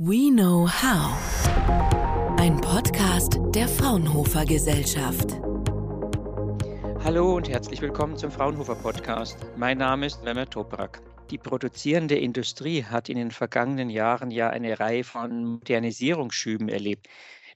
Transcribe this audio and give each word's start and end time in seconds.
We 0.00 0.30
Know 0.30 0.68
How. 0.68 1.18
Ein 2.38 2.60
Podcast 2.60 3.40
der 3.52 3.66
Fraunhofer 3.66 4.44
Gesellschaft. 4.44 5.32
Hallo 7.02 7.34
und 7.34 7.48
herzlich 7.48 7.80
willkommen 7.80 8.16
zum 8.16 8.30
Fraunhofer 8.30 8.76
Podcast. 8.76 9.36
Mein 9.56 9.78
Name 9.78 10.06
ist 10.06 10.22
Mehmet 10.22 10.52
Toprak. 10.52 11.02
Die 11.32 11.38
produzierende 11.38 12.16
Industrie 12.16 12.84
hat 12.84 13.08
in 13.08 13.16
den 13.16 13.32
vergangenen 13.32 13.90
Jahren 13.90 14.30
ja 14.30 14.50
eine 14.50 14.78
Reihe 14.78 15.02
von 15.02 15.44
Modernisierungsschüben 15.44 16.68
erlebt. 16.68 17.08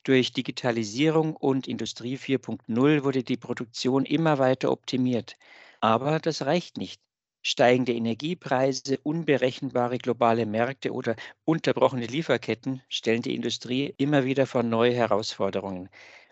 Durch 0.02 0.32
Digitalisierung 0.32 1.36
und 1.36 1.68
Industrie 1.68 2.16
4.0 2.16 3.04
wurde 3.04 3.22
die 3.22 3.36
Produktion 3.36 4.04
immer 4.04 4.38
weiter 4.38 4.72
optimiert. 4.72 5.36
Aber 5.80 6.18
das 6.18 6.44
reicht 6.44 6.76
nicht. 6.76 7.00
Steigende 7.44 7.92
Energiepreise, 7.92 8.98
unberechenbare 9.02 9.98
globale 9.98 10.46
Märkte 10.46 10.92
oder 10.92 11.16
unterbrochene 11.44 12.06
Lieferketten 12.06 12.82
stellen 12.88 13.22
die 13.22 13.34
Industrie 13.34 13.92
immer 13.98 14.24
wieder 14.24 14.46
vor 14.46 14.62
neue 14.62 14.94
Herausforderungen. 14.94 15.88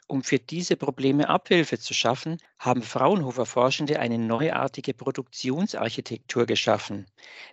Um 0.06 0.23
für 0.23 0.38
diese 0.38 0.77
Probleme 0.77 1.28
Abhilfe 1.28 1.78
zu 1.78 1.95
schaffen, 1.95 2.38
haben 2.59 2.82
Fraunhofer 2.82 3.45
Forschende 3.45 3.98
eine 3.98 4.18
neuartige 4.18 4.95
Produktionsarchitektur 4.95 6.46
geschaffen. 6.46 7.06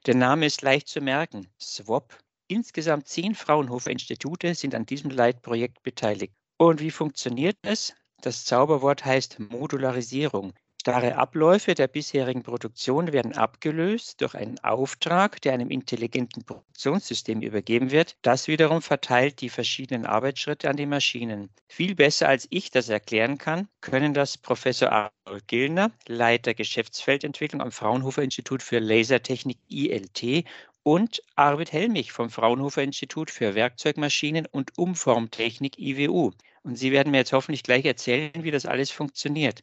Der 0.05 0.15
Name 0.15 0.45
ist 0.45 0.61
leicht 0.61 0.87
zu 0.87 1.01
merken, 1.01 1.47
SWOP. 1.59 2.17
Insgesamt 2.47 3.07
zehn 3.07 3.35
Fraunhofer 3.35 3.91
Institute 3.91 4.53
sind 4.55 4.75
an 4.75 4.85
diesem 4.85 5.09
Leitprojekt 5.09 5.81
beteiligt. 5.83 6.33
Und 6.57 6.79
wie 6.79 6.91
funktioniert 6.91 7.57
es? 7.63 7.95
Das 8.21 8.45
Zauberwort 8.45 9.03
heißt 9.05 9.39
Modularisierung. 9.39 10.53
Starre 10.87 11.17
Abläufe 11.17 11.73
der 11.73 11.89
bisherigen 11.89 12.43
Produktion 12.43 13.11
werden 13.11 13.35
abgelöst 13.35 14.21
durch 14.21 14.35
einen 14.35 14.57
Auftrag, 14.59 15.41
der 15.41 15.51
einem 15.51 15.69
intelligenten 15.69 16.45
Produktionssystem 16.45 17.41
übergeben 17.41 17.91
wird. 17.91 18.15
Das 18.21 18.47
wiederum 18.47 18.81
verteilt 18.81 19.41
die 19.41 19.49
verschiedenen 19.49 20.05
Arbeitsschritte 20.05 20.69
an 20.69 20.77
die 20.77 20.85
Maschinen. 20.85 21.49
Viel 21.67 21.93
besser 21.93 22.29
als 22.29 22.47
ich 22.51 22.71
das 22.71 22.87
erklären 22.87 23.37
kann, 23.37 23.67
können 23.81 24.13
das 24.13 24.37
Professor 24.37 25.11
Arnold 25.25 25.45
Gillner, 25.49 25.91
Leiter 26.07 26.53
Geschäftsfeldentwicklung 26.53 27.61
am 27.61 27.73
Fraunhofer 27.73 28.23
Institut 28.23 28.63
für 28.63 28.79
Lasertechnik 28.79 29.57
ILT 29.67 30.45
und 30.83 31.21
Arvid 31.35 31.73
Helmich 31.73 32.13
vom 32.13 32.29
Fraunhofer 32.29 32.81
Institut 32.81 33.29
für 33.29 33.55
Werkzeugmaschinen 33.55 34.45
und 34.45 34.77
Umformtechnik 34.77 35.77
IWU. 35.77 36.31
Und 36.63 36.77
Sie 36.77 36.93
werden 36.93 37.11
mir 37.11 37.17
jetzt 37.17 37.33
hoffentlich 37.33 37.63
gleich 37.63 37.83
erzählen, 37.83 38.31
wie 38.35 38.51
das 38.51 38.65
alles 38.65 38.89
funktioniert. 38.89 39.59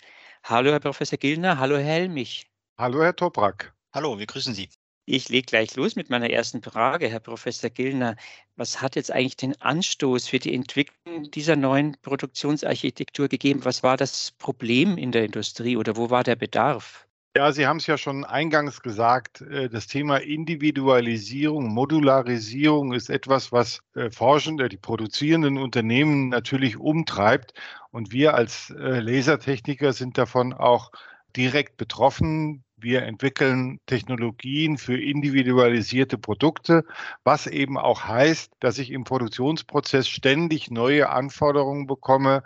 Hallo, 0.47 0.73
Herr 0.73 0.81
Professor 0.81 1.17
Gillner. 1.17 1.59
Hallo, 1.59 1.77
Herr 1.79 1.85
Helmich. 1.85 2.47
Hallo, 2.77 3.03
Herr 3.03 3.17
Toprak. 3.17 3.73
Hallo, 3.95 4.19
wir 4.19 4.27
grüßen 4.27 4.53
Sie. 4.53 4.69
Ich 5.07 5.31
lege 5.31 5.47
gleich 5.47 5.75
los 5.75 5.97
mit 5.97 6.11
meiner 6.11 6.29
ersten 6.29 6.61
Frage, 6.61 7.09
Herr 7.09 7.21
Professor 7.21 7.71
Gillner. 7.71 8.15
Was 8.57 8.83
hat 8.83 8.95
jetzt 8.95 9.11
eigentlich 9.11 9.39
den 9.39 9.59
Anstoß 9.63 10.29
für 10.29 10.39
die 10.39 10.55
Entwicklung 10.55 11.31
dieser 11.31 11.57
neuen 11.57 11.97
Produktionsarchitektur 12.03 13.29
gegeben? 13.29 13.65
Was 13.65 13.83
war 13.83 13.97
das 13.97 14.33
Problem 14.33 14.99
in 14.99 15.13
der 15.13 15.25
Industrie 15.25 15.79
oder 15.79 15.97
wo 15.97 16.11
war 16.11 16.25
der 16.25 16.37
Bedarf? 16.37 17.07
Ja, 17.37 17.51
Sie 17.51 17.67
haben 17.67 17.79
es 17.79 17.87
ja 17.87 17.99
schon 17.99 18.25
eingangs 18.25 18.83
gesagt, 18.83 19.41
äh, 19.41 19.71
das 19.71 19.87
Thema 19.87 20.19
Individualisierung, 20.19 21.73
Modularisierung 21.73 22.93
ist 22.93 23.09
etwas, 23.11 23.51
was 23.51 23.81
äh, 23.95 24.11
Forschende, 24.11 24.69
die 24.69 24.77
produzierenden 24.77 25.57
Unternehmen 25.57 26.29
natürlich 26.29 26.77
umtreibt. 26.77 27.55
Und 27.95 28.11
wir 28.11 28.35
als 28.35 28.71
äh, 28.71 28.99
Lasertechniker 28.99 29.93
sind 29.93 30.19
davon 30.19 30.53
auch 30.53 30.91
direkt 31.37 31.77
betroffen. 31.77 32.65
Wir 32.77 33.05
entwickeln 33.05 33.79
Technologien 33.87 34.79
für 34.79 35.01
individualisierte 35.01 36.19
Produkte, 36.19 36.85
was 37.23 37.47
eben 37.47 37.79
auch 37.79 38.03
heißt, 38.03 38.51
dass 38.59 38.79
ich 38.79 38.91
im 38.91 39.05
Produktionsprozess 39.05 40.09
ständig 40.09 40.73
neue 40.73 41.09
Anforderungen 41.09 41.87
bekomme, 41.87 42.43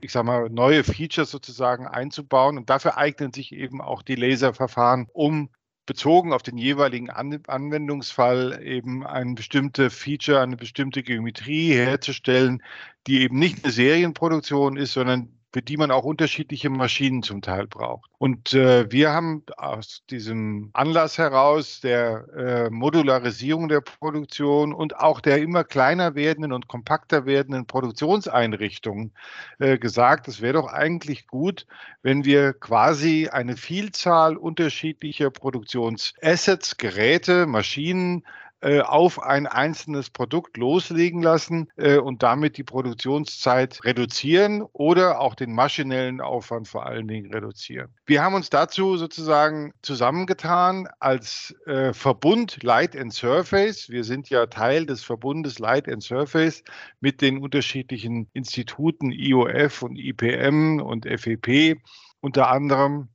ich 0.00 0.12
sage 0.12 0.26
mal, 0.26 0.48
neue 0.48 0.84
Features 0.84 1.28
sozusagen 1.28 1.88
einzubauen. 1.88 2.56
Und 2.56 2.70
dafür 2.70 2.96
eignen 2.96 3.32
sich 3.32 3.50
eben 3.50 3.80
auch 3.80 4.02
die 4.02 4.14
Laserverfahren, 4.14 5.08
um 5.12 5.50
bezogen 5.86 6.32
auf 6.32 6.42
den 6.42 6.56
jeweiligen 6.56 7.10
An 7.10 7.40
Anwendungsfall 7.46 8.60
eben 8.62 9.06
ein 9.06 9.34
bestimmte 9.34 9.90
Feature, 9.90 10.40
eine 10.40 10.56
bestimmte 10.56 11.02
Geometrie 11.02 11.74
herzustellen, 11.74 12.62
die 13.06 13.20
eben 13.20 13.38
nicht 13.38 13.64
eine 13.64 13.72
Serienproduktion 13.72 14.76
ist, 14.76 14.92
sondern 14.92 15.28
für 15.54 15.62
die 15.62 15.76
man 15.76 15.92
auch 15.92 16.02
unterschiedliche 16.02 16.68
Maschinen 16.68 17.22
zum 17.22 17.40
Teil 17.40 17.68
braucht. 17.68 18.10
Und 18.18 18.54
äh, 18.54 18.90
wir 18.90 19.12
haben 19.12 19.44
aus 19.56 20.02
diesem 20.10 20.70
Anlass 20.72 21.16
heraus 21.16 21.80
der 21.80 22.26
äh, 22.36 22.70
Modularisierung 22.70 23.68
der 23.68 23.80
Produktion 23.80 24.74
und 24.74 24.96
auch 24.96 25.20
der 25.20 25.40
immer 25.40 25.62
kleiner 25.62 26.16
werdenden 26.16 26.52
und 26.52 26.66
kompakter 26.66 27.24
werdenden 27.24 27.66
Produktionseinrichtungen 27.66 29.12
äh, 29.60 29.78
gesagt, 29.78 30.26
es 30.26 30.40
wäre 30.40 30.54
doch 30.54 30.66
eigentlich 30.66 31.28
gut, 31.28 31.68
wenn 32.02 32.24
wir 32.24 32.52
quasi 32.54 33.28
eine 33.28 33.56
Vielzahl 33.56 34.36
unterschiedlicher 34.36 35.30
Produktionsassets, 35.30 36.78
Geräte, 36.78 37.46
Maschinen, 37.46 38.24
äh, 38.64 38.80
auf 38.80 39.22
ein 39.22 39.46
einzelnes 39.46 40.08
Produkt 40.08 40.56
loslegen 40.56 41.22
lassen 41.22 41.70
äh, 41.76 41.98
und 41.98 42.22
damit 42.22 42.56
die 42.56 42.62
Produktionszeit 42.62 43.84
reduzieren 43.84 44.62
oder 44.72 45.20
auch 45.20 45.34
den 45.34 45.52
maschinellen 45.52 46.22
Aufwand 46.22 46.66
vor 46.66 46.86
allen 46.86 47.06
Dingen 47.06 47.30
reduzieren. 47.30 47.92
Wir 48.06 48.22
haben 48.22 48.34
uns 48.34 48.48
dazu 48.48 48.96
sozusagen 48.96 49.74
zusammengetan 49.82 50.88
als 50.98 51.54
äh, 51.66 51.92
Verbund 51.92 52.62
Light 52.62 52.96
and 52.96 53.12
Surface. 53.12 53.90
Wir 53.90 54.02
sind 54.02 54.30
ja 54.30 54.46
Teil 54.46 54.86
des 54.86 55.04
Verbundes 55.04 55.58
Light 55.58 55.86
and 55.86 56.02
Surface 56.02 56.64
mit 57.00 57.20
den 57.20 57.42
unterschiedlichen 57.42 58.30
Instituten 58.32 59.12
IOF 59.12 59.82
und 59.82 59.96
IPM 59.98 60.80
und 60.80 61.04
FEP 61.04 61.76
unter 62.20 62.48
anderem 62.48 63.08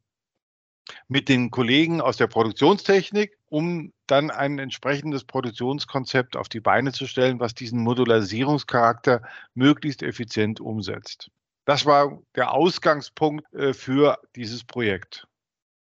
mit 1.07 1.27
den 1.27 1.49
Kollegen 1.49 2.01
aus 2.01 2.17
der 2.17 2.27
Produktionstechnik, 2.27 3.35
um 3.47 3.93
dann 4.11 4.31
ein 4.31 4.59
entsprechendes 4.59 5.23
Produktionskonzept 5.23 6.35
auf 6.35 6.49
die 6.49 6.59
Beine 6.59 6.91
zu 6.91 7.07
stellen, 7.07 7.39
was 7.39 7.53
diesen 7.53 7.79
Modularisierungscharakter 7.79 9.21
möglichst 9.53 10.03
effizient 10.03 10.59
umsetzt. 10.59 11.29
Das 11.65 11.85
war 11.85 12.21
der 12.35 12.51
Ausgangspunkt 12.51 13.51
äh, 13.53 13.73
für 13.73 14.19
dieses 14.35 14.63
Projekt. 14.63 15.27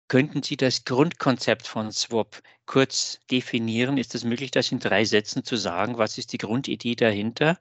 Könnten 0.08 0.42
Sie 0.42 0.56
das 0.56 0.84
Grundkonzept 0.84 1.66
von 1.66 1.90
SWOP 1.90 2.40
kurz 2.64 3.20
definieren? 3.30 3.98
Ist 3.98 4.14
es 4.14 4.24
möglich, 4.24 4.50
das 4.52 4.70
in 4.70 4.78
drei 4.78 5.04
Sätzen 5.04 5.44
zu 5.44 5.56
sagen? 5.56 5.98
Was 5.98 6.18
ist 6.18 6.32
die 6.32 6.38
Grundidee 6.38 6.94
dahinter? 6.94 7.58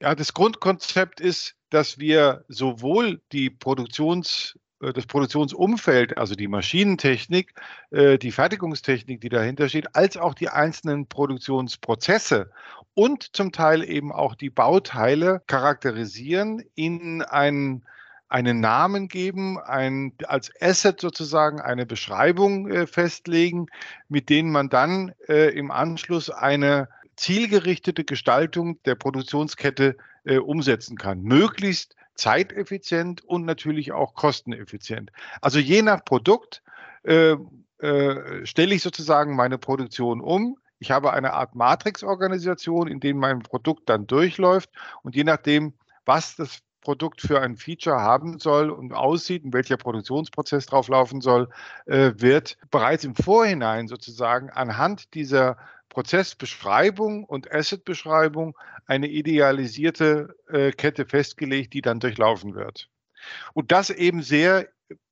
Ja, 0.00 0.14
das 0.14 0.34
Grundkonzept 0.34 1.20
ist, 1.20 1.56
dass 1.70 1.98
wir 1.98 2.44
sowohl 2.48 3.20
die 3.32 3.50
Produktions 3.50 4.58
das 4.80 5.06
Produktionsumfeld, 5.06 6.18
also 6.18 6.34
die 6.34 6.48
Maschinentechnik, 6.48 7.54
äh, 7.90 8.18
die 8.18 8.32
Fertigungstechnik, 8.32 9.20
die 9.20 9.28
dahinter 9.28 9.68
steht, 9.68 9.94
als 9.94 10.16
auch 10.16 10.34
die 10.34 10.48
einzelnen 10.48 11.06
Produktionsprozesse 11.06 12.50
und 12.94 13.34
zum 13.36 13.52
Teil 13.52 13.88
eben 13.88 14.12
auch 14.12 14.34
die 14.34 14.50
Bauteile 14.50 15.42
charakterisieren, 15.46 16.62
in 16.74 17.22
einen 17.22 17.84
einen 18.28 18.58
Namen 18.58 19.06
geben, 19.06 19.60
ein, 19.60 20.12
als 20.26 20.50
Asset 20.60 21.00
sozusagen 21.00 21.60
eine 21.60 21.86
Beschreibung 21.86 22.68
äh, 22.68 22.86
festlegen, 22.88 23.66
mit 24.08 24.28
denen 24.28 24.50
man 24.50 24.68
dann 24.70 25.12
äh, 25.28 25.56
im 25.56 25.70
Anschluss 25.70 26.30
eine 26.30 26.88
zielgerichtete 27.14 28.02
Gestaltung 28.02 28.82
der 28.84 28.96
Produktionskette 28.96 29.96
äh, 30.24 30.38
umsetzen 30.38 30.96
kann. 30.96 31.22
Möglichst 31.22 31.94
zeiteffizient 32.14 33.24
und 33.24 33.44
natürlich 33.44 33.92
auch 33.92 34.14
kosteneffizient. 34.14 35.10
Also 35.40 35.58
je 35.58 35.82
nach 35.82 36.04
Produkt 36.04 36.62
äh, 37.02 37.36
äh, 37.78 38.46
stelle 38.46 38.74
ich 38.74 38.82
sozusagen 38.82 39.36
meine 39.36 39.58
Produktion 39.58 40.20
um. 40.20 40.58
Ich 40.78 40.90
habe 40.90 41.12
eine 41.12 41.32
Art 41.32 41.54
Matrix-Organisation, 41.54 42.88
in 42.88 43.00
dem 43.00 43.18
mein 43.18 43.40
Produkt 43.40 43.88
dann 43.88 44.06
durchläuft 44.06 44.70
und 45.02 45.14
je 45.14 45.24
nachdem, 45.24 45.74
was 46.04 46.36
das 46.36 46.60
Produkt 46.80 47.22
für 47.22 47.40
ein 47.40 47.56
Feature 47.56 48.00
haben 48.00 48.38
soll 48.38 48.70
und 48.70 48.92
aussieht 48.92 49.42
und 49.44 49.54
welcher 49.54 49.78
Produktionsprozess 49.78 50.66
drauf 50.66 50.88
laufen 50.88 51.20
soll, 51.20 51.48
äh, 51.86 52.12
wird 52.16 52.58
bereits 52.70 53.04
im 53.04 53.14
Vorhinein 53.16 53.88
sozusagen 53.88 54.50
anhand 54.50 55.14
dieser 55.14 55.56
Prozessbeschreibung 55.94 57.24
und 57.24 57.52
Assetbeschreibung 57.52 58.56
eine 58.86 59.06
idealisierte 59.06 60.36
äh, 60.48 60.72
Kette 60.72 61.06
festgelegt, 61.06 61.72
die 61.72 61.82
dann 61.82 62.00
durchlaufen 62.00 62.54
wird. 62.56 62.90
Und 63.54 63.70
das 63.72 63.90
eben 63.90 64.20
sehr, 64.22 64.68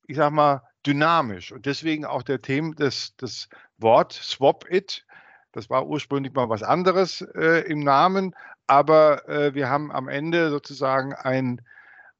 ich 0.08 0.16
sag 0.16 0.32
mal, 0.32 0.62
dynamisch. 0.84 1.52
Und 1.52 1.66
deswegen 1.66 2.04
auch 2.04 2.24
der 2.24 2.42
Thema, 2.42 2.74
das, 2.74 3.14
das 3.16 3.48
Wort 3.78 4.12
Swap 4.12 4.66
It. 4.70 5.06
Das 5.52 5.70
war 5.70 5.86
ursprünglich 5.86 6.34
mal 6.34 6.48
was 6.48 6.64
anderes 6.64 7.22
äh, 7.34 7.60
im 7.70 7.80
Namen, 7.80 8.34
aber 8.66 9.28
äh, 9.28 9.54
wir 9.54 9.68
haben 9.68 9.92
am 9.92 10.08
Ende 10.08 10.50
sozusagen 10.50 11.14
ein, 11.14 11.60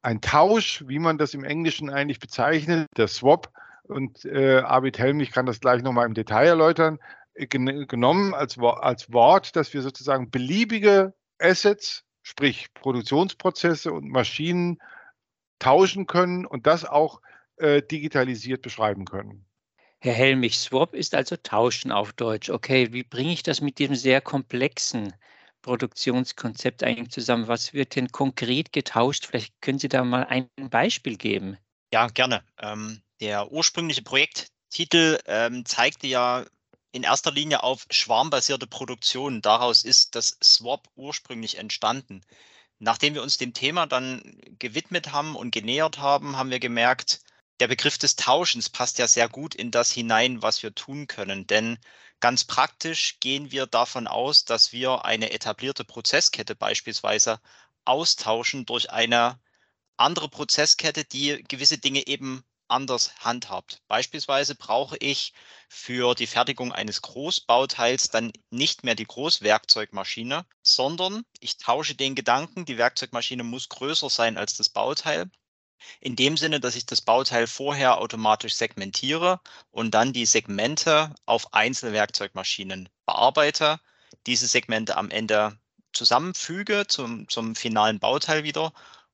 ein 0.03 0.20
Tausch, 0.20 0.85
wie 0.87 1.00
man 1.00 1.19
das 1.19 1.35
im 1.35 1.43
Englischen 1.43 1.91
eigentlich 1.91 2.20
bezeichnet, 2.20 2.87
der 2.97 3.08
Swap. 3.08 3.50
Und 3.85 4.25
äh, 4.25 4.58
Arvid 4.61 4.99
Helmich 4.99 5.32
kann 5.32 5.47
das 5.47 5.61
gleich 5.61 5.82
nochmal 5.82 6.06
im 6.06 6.15
Detail 6.15 6.47
erläutern 6.47 7.00
genommen 7.34 8.34
als, 8.34 8.58
als 8.58 9.12
Wort, 9.12 9.56
dass 9.56 9.73
wir 9.75 9.82
sozusagen 9.82 10.31
beliebige 10.31 11.14
Assets, 11.38 12.05
sprich 12.23 12.73
Produktionsprozesse 12.75 13.93
und 13.93 14.08
Maschinen 14.08 14.79
tauschen 15.58 16.06
können 16.06 16.46
und 16.46 16.67
das 16.67 16.84
auch 16.84 17.20
äh, 17.56 17.82
digitalisiert 17.82 18.62
beschreiben 18.62 19.05
können. 19.05 19.46
Herr 20.00 20.14
Helmich, 20.14 20.58
Swap 20.58 20.94
ist 20.94 21.14
also 21.14 21.37
Tauschen 21.37 21.93
auf 21.93 22.12
Deutsch. 22.12 22.50
Okay, 22.50 22.93
wie 22.93 23.05
bringe 23.05 23.32
ich 23.32 23.44
das 23.44 23.61
mit 23.61 23.79
diesem 23.79 23.94
sehr 23.94 24.20
komplexen 24.20 25.12
Produktionskonzept 25.62 26.82
eigentlich 26.82 27.11
zusammen? 27.11 27.46
Was 27.46 27.73
wird 27.73 27.94
denn 27.94 28.08
konkret 28.08 28.73
getauscht? 28.73 29.26
Vielleicht 29.26 29.55
können 29.61 29.79
Sie 29.79 29.88
da 29.88 30.02
mal 30.02 30.25
ein 30.25 30.49
Beispiel 30.70 31.17
geben. 31.17 31.56
Ja, 31.93 32.08
gerne. 32.08 32.43
Ähm, 32.61 33.00
der 33.20 33.52
ursprüngliche 33.52 34.02
Projekttitel 34.02 35.20
ähm, 35.26 35.64
zeigte 35.64 36.08
ja 36.08 36.44
in 36.93 37.03
erster 37.03 37.33
Linie 37.33 37.62
auf 37.62 37.87
schwarmbasierte 37.91 38.67
Produktion. 38.67 39.43
Daraus 39.43 39.83
ist 39.83 40.15
das 40.15 40.37
Swap 40.43 40.89
ursprünglich 40.94 41.59
entstanden. 41.59 42.23
Nachdem 42.79 43.15
wir 43.15 43.23
uns 43.23 43.39
dem 43.39 43.55
Thema 43.55 43.87
dann 43.87 44.39
gewidmet 44.59 45.12
haben 45.12 45.37
und 45.37 45.53
genähert 45.53 45.99
haben, 45.99 46.37
haben 46.37 46.50
wir 46.50 46.61
gemerkt, 46.61 47.21
der 47.61 47.69
Begriff 47.69 47.97
des 47.97 48.17
Tauschens 48.17 48.69
passt 48.69 48.99
ja 48.99 49.06
sehr 49.06 49.29
gut 49.29 49.55
in 49.55 49.71
das 49.71 49.91
hinein, 49.91 50.43
was 50.43 50.62
wir 50.62 50.75
tun 50.75 51.06
können. 51.06 51.47
Denn 51.47 51.79
ganz 52.21 52.44
praktisch 52.44 53.21
gehen 53.21 53.53
wir 53.53 53.67
davon 53.67 54.06
aus, 54.06 54.44
dass 54.44 54.73
wir 54.73 55.05
eine 55.05 55.31
etablierte 55.33 55.85
Prozesskette 55.85 56.55
beispielsweise 56.55 57.41
austauschen 57.85 58.67
durch 58.67 58.91
eine 58.91 59.41
andere 59.97 60.29
Prozesskette, 60.29 61.05
die 61.05 61.44
gewisse 61.44 61.79
Dinge 61.79 62.06
eben 62.06 62.44
anders 62.72 63.12
handhabt. 63.20 63.80
Beispielsweise 63.86 64.56
brauche 64.56 64.96
ich 64.98 65.32
für 65.69 66.14
die 66.14 66.26
Fertigung 66.26 66.72
eines 66.72 67.02
Großbauteils 67.02 68.08
dann 68.08 68.32
nicht 68.50 68.82
mehr 68.82 68.96
die 68.96 69.06
Großwerkzeugmaschine, 69.06 70.44
sondern 70.62 71.22
ich 71.40 71.58
tausche 71.58 71.94
den 71.94 72.14
Gedanken, 72.14 72.64
die 72.64 72.78
Werkzeugmaschine 72.78 73.44
muss 73.44 73.69
größer 73.69 74.10
sein 74.10 74.36
als 74.36 74.56
das 74.56 74.69
Bauteil 74.69 75.30
in 76.00 76.16
dem 76.16 76.36
Sinne, 76.36 76.60
dass 76.60 76.76
ich 76.76 76.86
das 76.86 77.00
Bauteil 77.00 77.46
vorher 77.46 77.98
automatisch 77.98 78.54
segmentiere 78.54 79.40
und 79.70 79.92
dann 79.92 80.12
die 80.12 80.26
Segmente 80.26 81.14
auf 81.26 81.52
Einzelwerkzeugmaschinen 81.54 82.88
bearbeite, 83.06 83.80
diese 84.26 84.46
Segmente 84.46 84.96
am 84.96 85.10
Ende 85.10 85.58
zusammenfüge 85.92 86.86
zum, 86.86 87.28
zum 87.28 87.54
finalen 87.54 87.98
Bauteil 87.98 88.44
wieder 88.44 88.72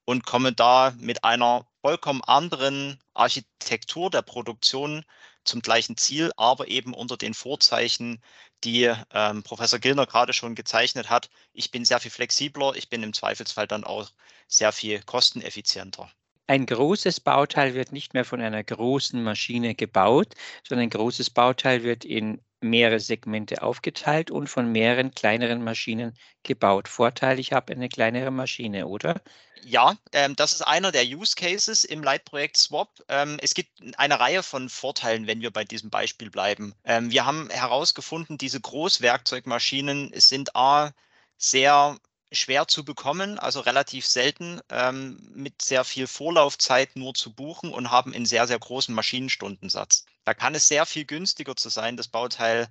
und 0.09 0.25
komme 0.25 0.55
da 0.55 0.95
mit 0.99 1.23
einer 1.23 1.67
vollkommen 1.83 2.25
anderen 2.25 2.99
Architektur 3.13 4.09
der 4.09 4.23
Produktion 4.23 5.05
zum 5.45 5.61
gleichen 5.61 5.99
Ziel, 5.99 6.33
aber 6.39 6.69
eben 6.69 6.95
unter 6.95 7.19
den 7.19 7.35
Vorzeichen, 7.35 8.23
die 8.65 8.91
ähm, 9.13 9.43
Professor 9.43 9.79
Gilner 9.79 10.07
gerade 10.07 10.33
schon 10.33 10.55
gezeichnet 10.55 11.11
hat. 11.11 11.29
Ich 11.53 11.71
bin 11.71 11.85
sehr 11.85 12.01
viel 12.01 12.11
flexibler, 12.11 12.75
ich 12.75 12.89
bin 12.89 13.03
im 13.03 13.13
Zweifelsfall 13.13 13.67
dann 13.67 13.85
auch 13.85 14.09
sehr 14.47 14.73
viel 14.73 15.03
kosteneffizienter. 15.03 16.11
Ein 16.47 16.65
großes 16.65 17.21
Bauteil 17.21 17.75
wird 17.75 17.93
nicht 17.93 18.15
mehr 18.15 18.25
von 18.25 18.41
einer 18.41 18.65
großen 18.65 19.23
Maschine 19.23 19.75
gebaut, 19.75 20.29
sondern 20.67 20.85
ein 20.85 20.91
großes 20.91 21.29
Bauteil 21.29 21.83
wird 21.83 22.07
in 22.07 22.41
mehrere 22.61 23.01
Segmente 23.01 23.63
aufgeteilt 23.63 24.31
und 24.31 24.49
von 24.49 24.71
mehreren 24.71 25.13
kleineren 25.13 25.63
Maschinen 25.63 26.17
gebaut. 26.43 26.89
Vorteil, 26.89 27.39
ich 27.39 27.53
habe 27.53 27.73
eine 27.73 27.89
kleinere 27.89 28.31
Maschine, 28.31 28.87
oder? 28.87 29.21
Ja, 29.65 29.97
ähm, 30.13 30.37
das 30.37 30.53
ist 30.53 30.63
einer 30.63 30.93
der 30.93 31.05
Use 31.05 31.35
Cases 31.37 31.85
im 31.85 32.03
Leitprojekt 32.03 32.57
Swap. 32.57 33.03
Ähm, 33.09 33.39
es 33.41 33.55
gibt 33.55 33.71
eine 33.97 34.19
Reihe 34.21 34.43
von 34.43 34.69
Vorteilen, 34.69 35.27
wenn 35.27 35.41
wir 35.41 35.51
bei 35.51 35.65
diesem 35.65 35.91
Beispiel 35.91 36.31
bleiben. 36.31 36.75
Ähm, 36.85 37.11
wir 37.11 37.27
haben 37.27 37.51
herausgefunden, 37.51 38.39
diese 38.39 38.61
Großwerkzeugmaschinen 38.61 40.13
sind 40.15 40.55
A, 40.55 40.93
sehr 41.37 41.99
schwer 42.33 42.69
zu 42.69 42.85
bekommen, 42.85 43.39
also 43.39 43.61
relativ 43.61 44.07
selten, 44.07 44.61
ähm, 44.71 45.19
mit 45.35 45.63
sehr 45.63 45.85
viel 45.85 46.07
Vorlaufzeit 46.07 46.95
nur 46.97 47.15
zu 47.15 47.33
buchen 47.33 47.73
und 47.73 47.91
haben 47.91 48.15
einen 48.15 48.27
sehr, 48.27 48.47
sehr 48.47 48.59
großen 48.59 48.95
Maschinenstundensatz. 48.95 50.05
Da 50.29 50.35
kann 50.35 50.55
es 50.55 50.69
sehr 50.69 50.85
viel 50.85 51.07
günstiger 51.07 51.57
zu 51.57 51.71
sein, 51.71 51.97
das 51.97 52.09
Bauteil 52.09 52.69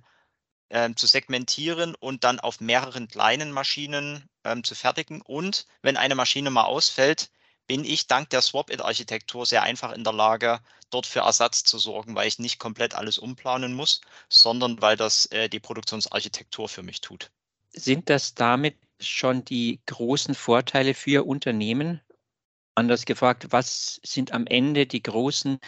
ähm, 0.70 0.94
zu 0.94 1.08
segmentieren 1.08 1.96
und 1.96 2.22
dann 2.22 2.38
auf 2.38 2.60
mehreren 2.60 3.08
kleinen 3.08 3.50
Maschinen 3.50 4.28
ähm, 4.44 4.62
zu 4.62 4.76
fertigen. 4.76 5.22
Und 5.22 5.66
wenn 5.82 5.96
eine 5.96 6.14
Maschine 6.14 6.50
mal 6.50 6.66
ausfällt, 6.66 7.32
bin 7.66 7.84
ich 7.84 8.06
dank 8.06 8.30
der 8.30 8.42
Swap-It-Architektur 8.42 9.44
sehr 9.44 9.64
einfach 9.64 9.90
in 9.90 10.04
der 10.04 10.12
Lage, 10.12 10.60
dort 10.90 11.06
für 11.06 11.22
Ersatz 11.22 11.64
zu 11.64 11.80
sorgen, 11.80 12.14
weil 12.14 12.28
ich 12.28 12.38
nicht 12.38 12.60
komplett 12.60 12.94
alles 12.94 13.18
umplanen 13.18 13.74
muss, 13.74 14.02
sondern 14.28 14.80
weil 14.80 14.96
das 14.96 15.26
äh, 15.26 15.48
die 15.48 15.58
Produktionsarchitektur 15.58 16.68
für 16.68 16.84
mich 16.84 17.00
tut. 17.00 17.32
Sind 17.70 18.08
das 18.08 18.34
damit 18.34 18.76
schon 19.00 19.44
die 19.44 19.80
großen 19.86 20.36
Vorteile 20.36 20.94
für 20.94 21.26
Unternehmen? 21.26 22.00
Anders 22.76 23.04
gefragt, 23.04 23.48
was 23.50 23.98
sind 24.04 24.30
am 24.30 24.46
Ende 24.46 24.86
die 24.86 25.02
großen 25.02 25.58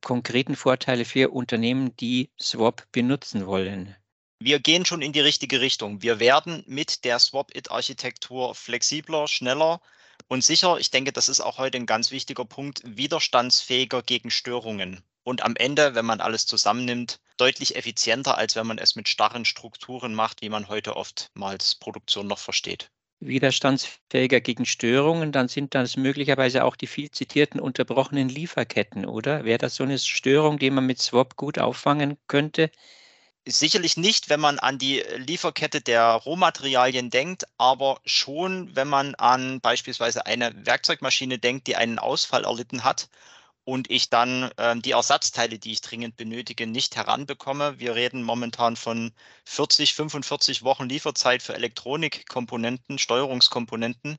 konkreten 0.00 0.56
Vorteile 0.56 1.04
für 1.04 1.30
Unternehmen, 1.30 1.96
die 1.96 2.30
Swap 2.40 2.86
benutzen 2.92 3.46
wollen? 3.46 3.96
Wir 4.40 4.60
gehen 4.60 4.84
schon 4.84 5.02
in 5.02 5.12
die 5.12 5.20
richtige 5.20 5.60
Richtung. 5.60 6.00
Wir 6.02 6.20
werden 6.20 6.62
mit 6.66 7.04
der 7.04 7.18
Swap-It-Architektur 7.18 8.54
flexibler, 8.54 9.26
schneller 9.26 9.80
und 10.26 10.44
sicher, 10.44 10.78
ich 10.78 10.90
denke, 10.90 11.12
das 11.12 11.28
ist 11.28 11.40
auch 11.40 11.58
heute 11.58 11.78
ein 11.78 11.86
ganz 11.86 12.10
wichtiger 12.10 12.44
Punkt, 12.44 12.82
widerstandsfähiger 12.84 14.02
gegen 14.02 14.30
Störungen. 14.30 15.02
Und 15.22 15.42
am 15.42 15.56
Ende, 15.56 15.94
wenn 15.94 16.06
man 16.06 16.20
alles 16.20 16.46
zusammennimmt, 16.46 17.20
deutlich 17.36 17.76
effizienter, 17.76 18.36
als 18.36 18.56
wenn 18.56 18.66
man 18.66 18.78
es 18.78 18.96
mit 18.96 19.08
starren 19.08 19.44
Strukturen 19.44 20.14
macht, 20.14 20.42
wie 20.42 20.48
man 20.48 20.68
heute 20.68 20.96
oftmals 20.96 21.74
Produktion 21.74 22.26
noch 22.26 22.38
versteht. 22.38 22.90
Widerstandsfähiger 23.20 24.40
gegen 24.40 24.64
Störungen, 24.66 25.32
dann 25.32 25.48
sind 25.48 25.74
das 25.74 25.96
möglicherweise 25.96 26.64
auch 26.64 26.76
die 26.76 26.86
viel 26.86 27.10
zitierten 27.10 27.60
unterbrochenen 27.60 28.28
Lieferketten, 28.28 29.06
oder? 29.06 29.44
Wäre 29.44 29.58
das 29.58 29.74
so 29.74 29.84
eine 29.84 29.98
Störung, 29.98 30.58
die 30.58 30.70
man 30.70 30.86
mit 30.86 31.00
Swap 31.00 31.36
gut 31.36 31.58
auffangen 31.58 32.16
könnte? 32.28 32.70
Sicherlich 33.46 33.96
nicht, 33.96 34.28
wenn 34.28 34.40
man 34.40 34.58
an 34.58 34.78
die 34.78 35.02
Lieferkette 35.16 35.80
der 35.80 36.04
Rohmaterialien 36.12 37.08
denkt, 37.10 37.44
aber 37.56 38.00
schon, 38.04 38.76
wenn 38.76 38.88
man 38.88 39.14
an 39.14 39.60
beispielsweise 39.60 40.26
eine 40.26 40.52
Werkzeugmaschine 40.66 41.38
denkt, 41.38 41.66
die 41.66 41.76
einen 41.76 41.98
Ausfall 41.98 42.44
erlitten 42.44 42.84
hat 42.84 43.08
und 43.68 43.90
ich 43.90 44.08
dann 44.08 44.50
äh, 44.56 44.78
die 44.80 44.92
Ersatzteile, 44.92 45.58
die 45.58 45.72
ich 45.72 45.82
dringend 45.82 46.16
benötige, 46.16 46.66
nicht 46.66 46.96
heranbekomme. 46.96 47.78
Wir 47.78 47.94
reden 47.94 48.22
momentan 48.22 48.76
von 48.76 49.12
40, 49.44 49.92
45 49.92 50.62
Wochen 50.62 50.88
Lieferzeit 50.88 51.42
für 51.42 51.52
Elektronikkomponenten, 51.52 52.98
Steuerungskomponenten. 52.98 54.16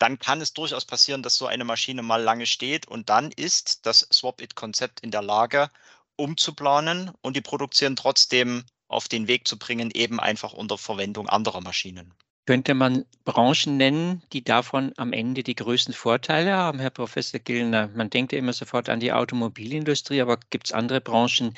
Dann 0.00 0.18
kann 0.18 0.40
es 0.40 0.52
durchaus 0.52 0.84
passieren, 0.84 1.22
dass 1.22 1.36
so 1.36 1.46
eine 1.46 1.62
Maschine 1.62 2.02
mal 2.02 2.20
lange 2.20 2.44
steht 2.44 2.88
und 2.88 3.08
dann 3.08 3.30
ist 3.30 3.86
das 3.86 4.00
Swap-It-Konzept 4.12 4.98
in 4.98 5.12
der 5.12 5.22
Lage, 5.22 5.70
umzuplanen 6.16 7.12
und 7.20 7.36
die 7.36 7.40
Produktion 7.40 7.94
trotzdem 7.94 8.64
auf 8.88 9.06
den 9.06 9.28
Weg 9.28 9.46
zu 9.46 9.60
bringen, 9.60 9.92
eben 9.92 10.18
einfach 10.18 10.54
unter 10.54 10.76
Verwendung 10.76 11.28
anderer 11.28 11.60
Maschinen. 11.60 12.12
Könnte 12.44 12.74
man 12.74 13.04
Branchen 13.24 13.76
nennen, 13.76 14.22
die 14.32 14.42
davon 14.42 14.92
am 14.96 15.12
Ende 15.12 15.44
die 15.44 15.54
größten 15.54 15.94
Vorteile 15.94 16.56
haben, 16.56 16.80
Herr 16.80 16.90
Professor 16.90 17.38
Gillner? 17.38 17.88
Man 17.94 18.10
denkt 18.10 18.32
ja 18.32 18.38
immer 18.38 18.52
sofort 18.52 18.88
an 18.88 18.98
die 18.98 19.12
Automobilindustrie, 19.12 20.20
aber 20.20 20.38
gibt 20.50 20.66
es 20.66 20.72
andere 20.72 21.00
Branchen, 21.00 21.54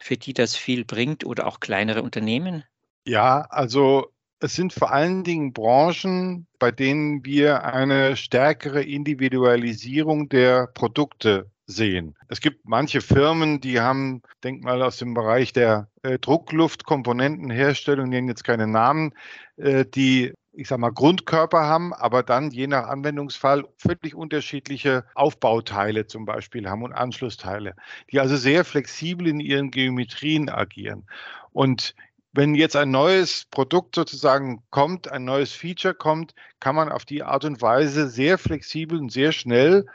für 0.00 0.16
die 0.16 0.32
das 0.32 0.56
viel 0.56 0.84
bringt 0.84 1.24
oder 1.24 1.46
auch 1.46 1.60
kleinere 1.60 2.02
Unternehmen? 2.02 2.64
Ja, 3.06 3.42
also 3.50 4.12
es 4.40 4.54
sind 4.54 4.72
vor 4.72 4.90
allen 4.90 5.22
Dingen 5.22 5.52
Branchen, 5.52 6.48
bei 6.58 6.72
denen 6.72 7.24
wir 7.24 7.64
eine 7.64 8.16
stärkere 8.16 8.82
Individualisierung 8.82 10.28
der 10.28 10.66
Produkte 10.66 11.50
sehen. 11.68 12.16
Es 12.28 12.40
gibt 12.40 12.66
manche 12.66 13.00
Firmen, 13.00 13.60
die 13.60 13.80
haben, 13.80 14.22
denk 14.42 14.64
mal 14.64 14.82
aus 14.82 14.96
dem 14.96 15.14
Bereich 15.14 15.52
der 15.52 15.88
äh, 16.02 16.18
Druckluftkomponentenherstellung, 16.18 18.08
nennen 18.08 18.28
jetzt 18.28 18.42
keine 18.42 18.66
Namen, 18.66 19.14
äh, 19.58 19.84
die 19.84 20.32
ich 20.54 20.66
sag 20.66 20.80
mal, 20.80 20.90
Grundkörper 20.90 21.60
haben, 21.60 21.94
aber 21.94 22.24
dann 22.24 22.50
je 22.50 22.66
nach 22.66 22.88
Anwendungsfall 22.88 23.64
völlig 23.76 24.16
unterschiedliche 24.16 25.04
Aufbauteile 25.14 26.08
zum 26.08 26.24
Beispiel 26.24 26.68
haben 26.68 26.82
und 26.82 26.92
Anschlussteile, 26.92 27.76
die 28.10 28.18
also 28.18 28.36
sehr 28.36 28.64
flexibel 28.64 29.28
in 29.28 29.38
ihren 29.38 29.70
Geometrien 29.70 30.48
agieren. 30.48 31.06
Und 31.52 31.94
wenn 32.32 32.56
jetzt 32.56 32.74
ein 32.74 32.90
neues 32.90 33.44
Produkt 33.52 33.94
sozusagen 33.94 34.64
kommt, 34.70 35.08
ein 35.08 35.24
neues 35.24 35.52
Feature 35.52 35.94
kommt, 35.94 36.34
kann 36.58 36.74
man 36.74 36.90
auf 36.90 37.04
die 37.04 37.22
Art 37.22 37.44
und 37.44 37.62
Weise 37.62 38.08
sehr 38.08 38.36
flexibel 38.36 38.98
und 38.98 39.12
sehr 39.12 39.30
schnell 39.30 39.86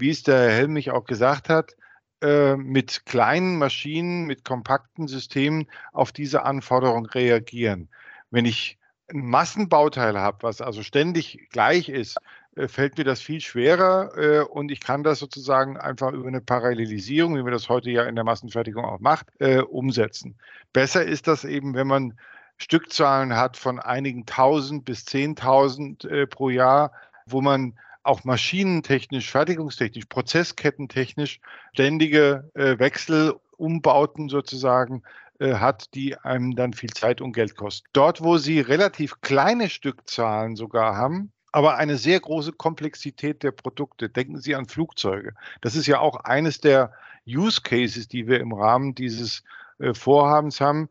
wie 0.00 0.10
es 0.10 0.22
der 0.22 0.38
Herr 0.38 0.50
Helmich 0.50 0.90
auch 0.90 1.04
gesagt 1.04 1.48
hat, 1.48 1.74
äh, 2.20 2.56
mit 2.56 3.06
kleinen 3.06 3.58
Maschinen, 3.58 4.26
mit 4.26 4.44
kompakten 4.44 5.06
Systemen 5.06 5.68
auf 5.92 6.10
diese 6.10 6.42
Anforderung 6.42 7.06
reagieren. 7.06 7.88
Wenn 8.30 8.44
ich 8.44 8.76
ein 9.08 9.20
Massenbauteil 9.20 10.18
habe, 10.18 10.38
was 10.42 10.60
also 10.60 10.82
ständig 10.82 11.48
gleich 11.50 11.88
ist, 11.88 12.18
äh, 12.56 12.66
fällt 12.66 12.98
mir 12.98 13.04
das 13.04 13.20
viel 13.20 13.40
schwerer 13.40 14.18
äh, 14.18 14.40
und 14.40 14.72
ich 14.72 14.80
kann 14.80 15.04
das 15.04 15.20
sozusagen 15.20 15.76
einfach 15.76 16.12
über 16.12 16.26
eine 16.26 16.40
Parallelisierung, 16.40 17.36
wie 17.36 17.42
man 17.44 17.52
das 17.52 17.68
heute 17.68 17.90
ja 17.92 18.02
in 18.02 18.16
der 18.16 18.24
Massenfertigung 18.24 18.84
auch 18.84 18.98
macht, 18.98 19.28
umsetzen. 19.68 20.36
Besser 20.72 21.04
ist 21.04 21.28
das 21.28 21.44
eben, 21.44 21.74
wenn 21.74 21.86
man 21.86 22.18
Stückzahlen 22.56 23.36
hat 23.36 23.56
von 23.56 23.78
einigen 23.78 24.26
tausend 24.26 24.84
bis 24.84 25.04
zehntausend 25.04 26.08
pro 26.30 26.50
Jahr, 26.50 26.90
wo 27.26 27.40
man 27.40 27.78
auch 28.08 28.24
maschinentechnisch, 28.24 29.30
fertigungstechnisch, 29.30 30.06
prozesskettentechnisch 30.06 31.40
ständige 31.72 32.50
äh, 32.54 32.78
Wechselumbauten 32.78 34.28
sozusagen 34.28 35.02
äh, 35.38 35.54
hat, 35.54 35.94
die 35.94 36.16
einem 36.16 36.56
dann 36.56 36.72
viel 36.72 36.90
Zeit 36.90 37.20
und 37.20 37.32
Geld 37.32 37.54
kosten. 37.54 37.86
Dort, 37.92 38.22
wo 38.22 38.38
Sie 38.38 38.60
relativ 38.60 39.20
kleine 39.20 39.68
Stückzahlen 39.68 40.56
sogar 40.56 40.96
haben, 40.96 41.32
aber 41.52 41.76
eine 41.76 41.96
sehr 41.96 42.18
große 42.18 42.52
Komplexität 42.52 43.42
der 43.42 43.52
Produkte. 43.52 44.08
Denken 44.08 44.40
Sie 44.40 44.54
an 44.54 44.66
Flugzeuge. 44.66 45.34
Das 45.60 45.76
ist 45.76 45.86
ja 45.86 46.00
auch 46.00 46.16
eines 46.24 46.60
der 46.60 46.92
Use 47.26 47.60
Cases, 47.62 48.08
die 48.08 48.26
wir 48.26 48.40
im 48.40 48.52
Rahmen 48.52 48.94
dieses 48.94 49.44
äh, 49.78 49.94
Vorhabens 49.94 50.60
haben. 50.60 50.88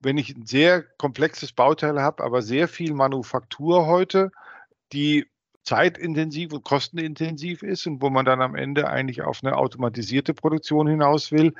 Wenn 0.00 0.16
ich 0.16 0.34
ein 0.34 0.46
sehr 0.46 0.82
komplexes 0.82 1.52
Bauteil 1.52 2.00
habe, 2.00 2.24
aber 2.24 2.42
sehr 2.42 2.68
viel 2.68 2.94
Manufaktur 2.94 3.86
heute, 3.86 4.32
die 4.92 5.26
zeitintensiv 5.64 6.52
und 6.52 6.64
kostenintensiv 6.64 7.62
ist 7.62 7.86
und 7.86 8.02
wo 8.02 8.10
man 8.10 8.24
dann 8.24 8.42
am 8.42 8.54
Ende 8.54 8.88
eigentlich 8.88 9.22
auf 9.22 9.40
eine 9.42 9.56
automatisierte 9.56 10.34
Produktion 10.34 10.88
hinaus 10.88 11.32
will, 11.32 11.54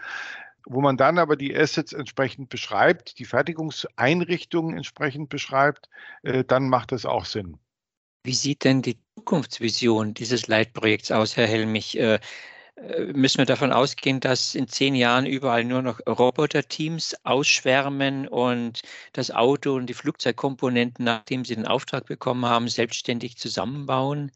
wo 0.67 0.81
man 0.81 0.97
dann 0.97 1.19
aber 1.19 1.37
die 1.37 1.57
Assets 1.57 1.93
entsprechend 1.93 2.49
beschreibt, 2.49 3.19
die 3.19 3.25
Fertigungseinrichtungen 3.25 4.77
entsprechend 4.77 5.29
beschreibt, 5.29 5.89
äh, 6.23 6.45
dann 6.45 6.69
macht 6.69 6.93
das 6.93 7.07
auch 7.07 7.25
Sinn. 7.25 7.59
Wie 8.25 8.35
sieht 8.35 8.65
denn 8.65 8.83
die 8.83 8.99
Zukunftsvision 9.17 10.15
dieses 10.15 10.47
Leitprojekts 10.47 11.11
aus, 11.11 11.37
Herr 11.37 11.49
Helmich? 11.49 11.99
Äh, 12.77 13.13
müssen 13.13 13.39
wir 13.39 13.47
davon 13.47 13.73
ausgehen, 13.73 14.21
dass 14.21 14.55
in 14.55 14.69
zehn 14.69 14.95
Jahren 14.95 15.27
überall 15.27 15.65
nur 15.65 15.83
noch 15.83 16.01
Roboterteams 16.07 17.17
ausschwärmen 17.25 18.29
und 18.29 18.83
das 19.13 19.31
Auto 19.31 19.75
und 19.75 19.87
die 19.87 19.95
Flugzeugkomponenten, 19.95 21.05
nachdem 21.05 21.45
sie 21.45 21.55
den 21.55 21.67
Auftrag 21.67 22.07
bekommen 22.07 22.47
haben, 22.47 22.69
selbstständig 22.69 23.37
zusammenbauen? 23.37 24.33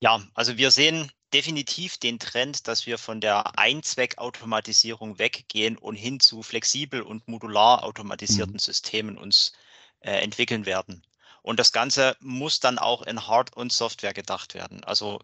Ja, 0.00 0.22
also 0.34 0.56
wir 0.56 0.70
sehen 0.70 1.10
definitiv 1.32 1.98
den 1.98 2.18
Trend, 2.18 2.66
dass 2.68 2.86
wir 2.86 2.98
von 2.98 3.20
der 3.20 3.58
Einzweckautomatisierung 3.58 5.18
weggehen 5.18 5.76
und 5.76 5.94
hin 5.94 6.20
zu 6.20 6.42
flexibel 6.42 7.02
und 7.02 7.26
modular 7.28 7.84
automatisierten 7.84 8.54
mhm. 8.54 8.58
Systemen 8.58 9.18
uns 9.18 9.52
äh, 10.00 10.22
entwickeln 10.22 10.66
werden. 10.66 11.02
Und 11.42 11.58
das 11.58 11.72
Ganze 11.72 12.16
muss 12.20 12.60
dann 12.60 12.78
auch 12.78 13.02
in 13.02 13.26
Hard- 13.26 13.56
und 13.56 13.72
Software 13.72 14.12
gedacht 14.12 14.54
werden. 14.54 14.84
Also 14.84 15.20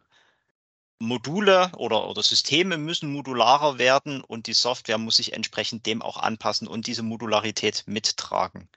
Module 1.00 1.70
oder, 1.76 2.08
oder 2.08 2.22
Systeme 2.22 2.76
müssen 2.76 3.12
modularer 3.12 3.78
werden 3.78 4.20
und 4.22 4.46
die 4.46 4.54
Software 4.54 4.98
muss 4.98 5.16
sich 5.16 5.32
entsprechend 5.32 5.86
dem 5.86 6.02
auch 6.02 6.16
anpassen 6.16 6.66
und 6.66 6.86
diese 6.86 7.02
Modularität 7.02 7.84
mittragen. 7.86 8.68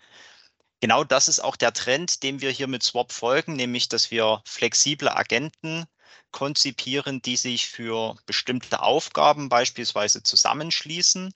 Genau 0.81 1.03
das 1.03 1.27
ist 1.27 1.39
auch 1.39 1.55
der 1.55 1.73
Trend, 1.73 2.23
dem 2.23 2.41
wir 2.41 2.51
hier 2.51 2.67
mit 2.67 2.83
Swap 2.83 3.11
folgen, 3.11 3.53
nämlich 3.53 3.89
dass 3.89 4.11
wir 4.11 4.41
flexible 4.45 5.09
Agenten 5.09 5.85
konzipieren, 6.31 7.21
die 7.21 7.37
sich 7.37 7.67
für 7.67 8.15
bestimmte 8.25 8.81
Aufgaben 8.81 9.49
beispielsweise 9.49 10.23
zusammenschließen 10.23 11.33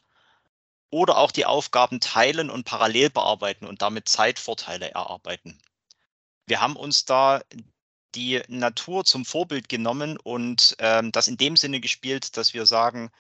oder 0.90 1.18
auch 1.18 1.32
die 1.32 1.46
Aufgaben 1.46 2.00
teilen 2.00 2.50
und 2.50 2.64
parallel 2.64 3.10
bearbeiten 3.10 3.66
und 3.66 3.82
damit 3.82 4.08
Zeitvorteile 4.08 4.92
erarbeiten. 4.92 5.60
Wir 6.48 6.62
haben 6.62 6.76
uns 6.76 7.06
da 7.06 7.42
die 8.16 8.42
Natur 8.48 9.06
zum 9.06 9.26
Vorbild 9.26 9.70
genommen 9.70 10.18
und 10.18 10.76
ähm, 10.80 11.12
das 11.12 11.28
in 11.28 11.38
dem 11.38 11.58
Sinne 11.58 11.80
gespielt, 11.80 12.38
dass 12.38 12.54
wir 12.54 12.66
sagen, 12.66 13.12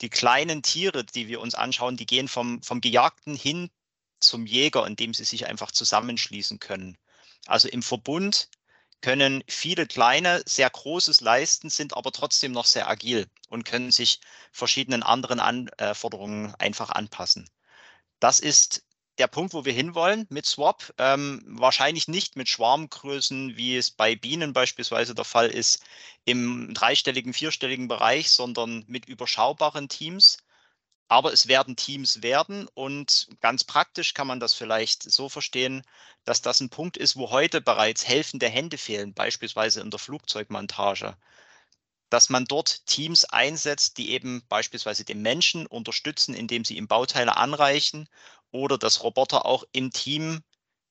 die 0.00 0.08
kleinen 0.08 0.62
Tiere, 0.62 1.04
die 1.04 1.28
wir 1.28 1.40
uns 1.40 1.54
anschauen, 1.54 1.96
die 1.96 2.06
gehen 2.06 2.28
vom, 2.28 2.62
vom 2.62 2.80
Gejagten 2.80 3.34
hin 3.34 3.70
zum 4.18 4.46
Jäger, 4.46 4.86
indem 4.86 5.14
sie 5.14 5.24
sich 5.24 5.46
einfach 5.46 5.70
zusammenschließen 5.70 6.58
können. 6.58 6.96
Also 7.46 7.68
im 7.68 7.82
Verbund 7.82 8.48
können 9.00 9.42
viele 9.48 9.86
kleine 9.86 10.42
sehr 10.46 10.68
Großes 10.68 11.20
leisten, 11.20 11.70
sind 11.70 11.96
aber 11.96 12.12
trotzdem 12.12 12.52
noch 12.52 12.66
sehr 12.66 12.88
agil 12.88 13.26
und 13.48 13.64
können 13.64 13.90
sich 13.90 14.20
verschiedenen 14.52 15.02
anderen 15.02 15.40
Anforderungen 15.40 16.54
einfach 16.56 16.90
anpassen. 16.90 17.48
Das 18.20 18.40
ist 18.40 18.84
der 19.20 19.28
Punkt, 19.28 19.54
wo 19.54 19.64
wir 19.64 19.72
hinwollen 19.72 20.26
mit 20.30 20.46
Swap. 20.46 20.92
Ähm, 20.98 21.42
wahrscheinlich 21.46 22.08
nicht 22.08 22.36
mit 22.36 22.48
Schwarmgrößen, 22.48 23.56
wie 23.56 23.76
es 23.76 23.90
bei 23.90 24.16
Bienen 24.16 24.52
beispielsweise 24.52 25.14
der 25.14 25.24
Fall 25.24 25.48
ist, 25.48 25.82
im 26.24 26.72
dreistelligen, 26.74 27.34
vierstelligen 27.34 27.86
Bereich, 27.86 28.30
sondern 28.30 28.84
mit 28.88 29.06
überschaubaren 29.06 29.88
Teams. 29.88 30.38
Aber 31.08 31.32
es 31.32 31.48
werden 31.48 31.76
Teams 31.76 32.22
werden 32.22 32.68
und 32.74 33.28
ganz 33.40 33.64
praktisch 33.64 34.14
kann 34.14 34.26
man 34.26 34.40
das 34.40 34.54
vielleicht 34.54 35.02
so 35.02 35.28
verstehen, 35.28 35.82
dass 36.24 36.40
das 36.40 36.60
ein 36.60 36.70
Punkt 36.70 36.96
ist, 36.96 37.16
wo 37.16 37.30
heute 37.30 37.60
bereits 37.60 38.06
helfende 38.06 38.48
Hände 38.48 38.78
fehlen, 38.78 39.12
beispielsweise 39.12 39.80
in 39.80 39.90
der 39.90 39.98
Flugzeugmontage 39.98 41.16
dass 42.10 42.28
man 42.28 42.44
dort 42.44 42.86
Teams 42.86 43.24
einsetzt, 43.24 43.96
die 43.96 44.10
eben 44.10 44.42
beispielsweise 44.48 45.04
den 45.04 45.22
Menschen 45.22 45.66
unterstützen, 45.66 46.34
indem 46.34 46.64
sie 46.64 46.76
ihm 46.76 46.88
Bauteile 46.88 47.36
anreichen 47.36 48.08
oder 48.52 48.78
dass 48.78 49.02
Roboter 49.02 49.46
auch 49.46 49.64
im 49.72 49.90
Team 49.90 50.42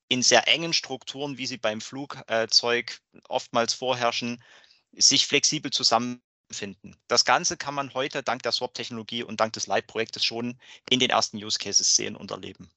in 0.08 0.22
sehr 0.22 0.48
engen 0.48 0.72
Strukturen, 0.72 1.38
wie 1.38 1.46
sie 1.46 1.56
beim 1.56 1.80
Flugzeug 1.80 3.00
oftmals 3.28 3.74
vorherrschen, 3.74 4.42
sich 4.92 5.26
flexibel 5.26 5.70
zusammenfinden. 5.70 6.96
Das 7.06 7.24
Ganze 7.24 7.56
kann 7.56 7.74
man 7.74 7.94
heute 7.94 8.22
dank 8.22 8.42
der 8.42 8.52
Swap-Technologie 8.52 9.22
und 9.22 9.40
dank 9.40 9.52
des 9.52 9.66
Leitprojektes 9.68 10.24
schon 10.24 10.58
in 10.88 10.98
den 10.98 11.10
ersten 11.10 11.36
Use 11.36 11.58
Cases 11.58 11.94
sehen 11.94 12.16
und 12.16 12.32
erleben. 12.32 12.70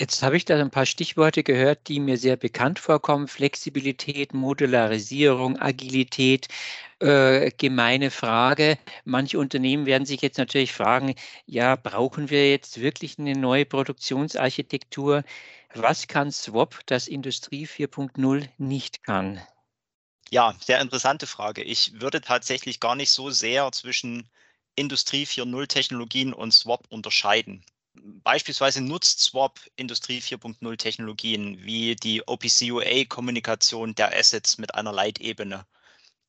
Jetzt 0.00 0.24
habe 0.24 0.36
ich 0.36 0.44
da 0.44 0.60
ein 0.60 0.72
paar 0.72 0.86
Stichworte 0.86 1.44
gehört, 1.44 1.86
die 1.86 2.00
mir 2.00 2.16
sehr 2.16 2.36
bekannt 2.36 2.80
vorkommen. 2.80 3.28
Flexibilität, 3.28 4.34
Modularisierung, 4.34 5.56
Agilität. 5.60 6.48
Äh, 6.98 7.52
gemeine 7.56 8.10
Frage. 8.10 8.76
Manche 9.04 9.38
Unternehmen 9.38 9.86
werden 9.86 10.04
sich 10.04 10.20
jetzt 10.20 10.38
natürlich 10.38 10.72
fragen, 10.72 11.14
ja, 11.46 11.76
brauchen 11.76 12.28
wir 12.28 12.50
jetzt 12.50 12.80
wirklich 12.80 13.20
eine 13.20 13.34
neue 13.34 13.66
Produktionsarchitektur? 13.66 15.22
Was 15.74 16.08
kann 16.08 16.32
Swap, 16.32 16.80
das 16.86 17.06
Industrie 17.06 17.66
4.0 17.66 18.48
nicht 18.58 19.04
kann? 19.04 19.40
Ja, 20.30 20.56
sehr 20.60 20.80
interessante 20.80 21.28
Frage. 21.28 21.62
Ich 21.62 22.00
würde 22.00 22.20
tatsächlich 22.20 22.80
gar 22.80 22.96
nicht 22.96 23.10
so 23.10 23.30
sehr 23.30 23.70
zwischen 23.70 24.28
Industrie 24.74 25.24
4.0 25.24 25.68
Technologien 25.68 26.32
und 26.32 26.52
Swap 26.52 26.84
unterscheiden. 26.88 27.64
Beispielsweise 27.94 28.80
nutzt 28.80 29.20
Swap 29.20 29.60
Industrie 29.76 30.20
4.0 30.20 30.76
Technologien 30.76 31.62
wie 31.62 31.94
die 31.94 32.26
OPC-UA-Kommunikation 32.26 33.94
der 33.94 34.16
Assets 34.16 34.58
mit 34.58 34.74
einer 34.74 34.92
Leitebene 34.92 35.66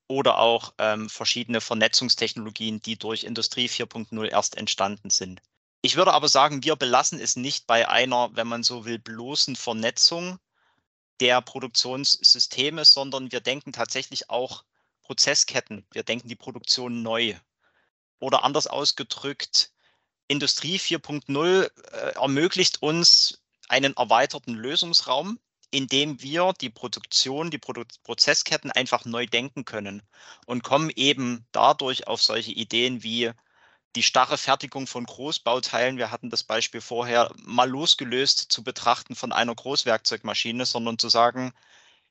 oder 0.07 0.37
auch 0.37 0.73
ähm, 0.77 1.09
verschiedene 1.09 1.61
Vernetzungstechnologien, 1.61 2.81
die 2.81 2.97
durch 2.97 3.23
Industrie 3.23 3.67
4.0 3.67 4.25
erst 4.29 4.55
entstanden 4.57 5.09
sind. 5.09 5.41
Ich 5.81 5.95
würde 5.95 6.13
aber 6.13 6.29
sagen, 6.29 6.63
wir 6.63 6.75
belassen 6.75 7.19
es 7.19 7.35
nicht 7.35 7.67
bei 7.67 7.87
einer, 7.87 8.29
wenn 8.35 8.47
man 8.47 8.63
so 8.63 8.85
will, 8.85 8.99
bloßen 8.99 9.55
Vernetzung 9.55 10.39
der 11.19 11.41
Produktionssysteme, 11.41 12.85
sondern 12.85 13.31
wir 13.31 13.39
denken 13.39 13.71
tatsächlich 13.71 14.29
auch 14.29 14.63
Prozessketten. 15.03 15.85
Wir 15.91 16.03
denken 16.03 16.27
die 16.27 16.35
Produktion 16.35 17.03
neu. 17.03 17.35
Oder 18.19 18.43
anders 18.43 18.67
ausgedrückt, 18.67 19.71
Industrie 20.27 20.77
4.0 20.77 21.63
äh, 21.63 22.15
ermöglicht 22.15 22.81
uns 22.81 23.43
einen 23.67 23.95
erweiterten 23.95 24.53
Lösungsraum, 24.53 25.39
in 25.71 25.87
dem 25.87 26.21
wir 26.21 26.53
die 26.59 26.69
Produktion, 26.69 27.51
die 27.51 27.57
Produ 27.57 27.83
Prozessketten 28.03 28.71
einfach 28.71 29.05
neu 29.05 29.25
denken 29.25 29.65
können 29.65 30.01
und 30.45 30.63
kommen 30.63 30.91
eben 30.95 31.45
dadurch 31.51 32.07
auf 32.07 32.21
solche 32.21 32.51
Ideen 32.51 33.03
wie 33.03 33.31
die 33.95 34.03
starre 34.03 34.37
Fertigung 34.37 34.87
von 34.87 35.05
Großbauteilen. 35.05 35.97
Wir 35.97 36.11
hatten 36.11 36.29
das 36.29 36.43
Beispiel 36.43 36.81
vorher 36.81 37.31
mal 37.37 37.69
losgelöst 37.69 38.51
zu 38.51 38.63
betrachten 38.63 39.15
von 39.15 39.31
einer 39.31 39.55
Großwerkzeugmaschine, 39.55 40.65
sondern 40.65 40.99
zu 40.99 41.09
sagen, 41.09 41.53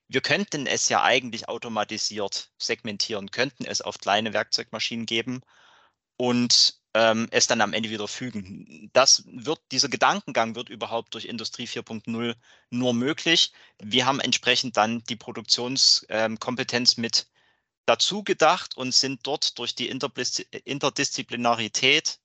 wir 0.09 0.21
könnten 0.21 0.67
es 0.67 0.89
ja 0.89 1.03
eigentlich 1.03 1.49
automatisiert 1.49 2.51
segmentieren, 2.59 3.31
könnten 3.31 3.65
es 3.65 3.81
auf 3.81 3.99
kleine 3.99 4.33
Werkzeugmaschinen 4.33 5.07
geben 5.07 5.43
und 6.17 6.79
ähm, 6.95 7.29
es 7.31 7.47
dann 7.47 7.61
am 7.61 7.73
Ende 7.73 7.91
wieder 7.91 8.09
fügen. 8.09 8.91
Das 8.93 9.25
wird, 9.27 9.61
dieser 9.73 9.89
Gedankengang 9.89 10.55
wird 10.55 10.69
überhaupt 10.69 11.15
durch 11.15 11.25
Industrie 11.27 11.67
4.0 11.67 12.35
nur 12.71 12.95
möglich. 12.95 13.53
Wir 13.83 14.07
haben 14.07 14.21
entsprechend 14.21 14.77
dann 14.77 15.03
die 15.05 15.17
Produktionskompetenz 15.17 16.97
ähm, 16.97 17.03
mit 17.03 17.27
dazu 17.87 18.23
gedacht 18.23 18.77
und 18.77 18.95
sind 18.95 19.27
dort 19.27 19.59
durch 19.59 19.75
die 19.75 19.89
Interdisziplinarität 19.89 22.21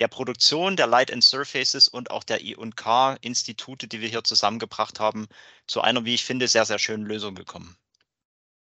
der 0.00 0.08
Produktion 0.08 0.76
der 0.76 0.86
Light 0.86 1.12
and 1.12 1.22
Surfaces 1.22 1.86
und 1.86 2.10
auch 2.10 2.24
der 2.24 2.42
I&K-Institute, 2.42 3.86
die 3.86 4.00
wir 4.00 4.08
hier 4.08 4.24
zusammengebracht 4.24 4.98
haben, 4.98 5.28
zu 5.66 5.82
einer, 5.82 6.06
wie 6.06 6.14
ich 6.14 6.24
finde, 6.24 6.48
sehr, 6.48 6.64
sehr 6.64 6.78
schönen 6.78 7.04
Lösung 7.04 7.34
gekommen. 7.34 7.76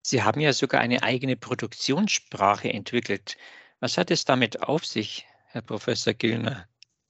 Sie 0.03 0.23
haben 0.23 0.41
ja 0.41 0.53
sogar 0.53 0.81
eine 0.81 1.05
eigene 1.05 1.37
Produktionssprache 1.37 2.73
entwickelt. 2.73 3.37
Was 3.81 3.97
hat 3.97 4.11
es 4.11 4.25
damit 4.25 4.63
auf 4.63 4.85
sich, 4.85 5.27
Herr 5.47 5.63
Professor 5.63 6.15
Gillner? 6.15 6.67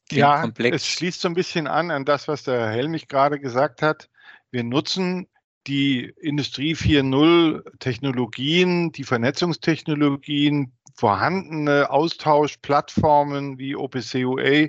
Klingt 0.09 0.21
ja, 0.21 0.41
komplex. 0.43 0.77
es 0.77 0.87
schließt 0.87 1.21
so 1.21 1.29
ein 1.29 1.35
bisschen 1.35 1.67
an 1.67 1.91
an 1.91 2.05
das, 2.05 2.29
was 2.29 2.43
der 2.43 2.69
Helmich 2.69 3.09
gerade 3.09 3.39
gesagt 3.39 3.83
hat. 3.83 4.09
Wir 4.51 4.65
nutzen 4.65 5.29
die 5.67 6.05
Industrie 6.21 6.75
4.0 6.75 7.79
Technologien, 7.79 8.91
die 8.93 9.05
Vernetzungstechnologien, 9.05 10.73
vorhandene 10.95 11.91
Austauschplattformen 11.91 13.59
wie 13.59 13.77
OPCUA, 13.77 14.69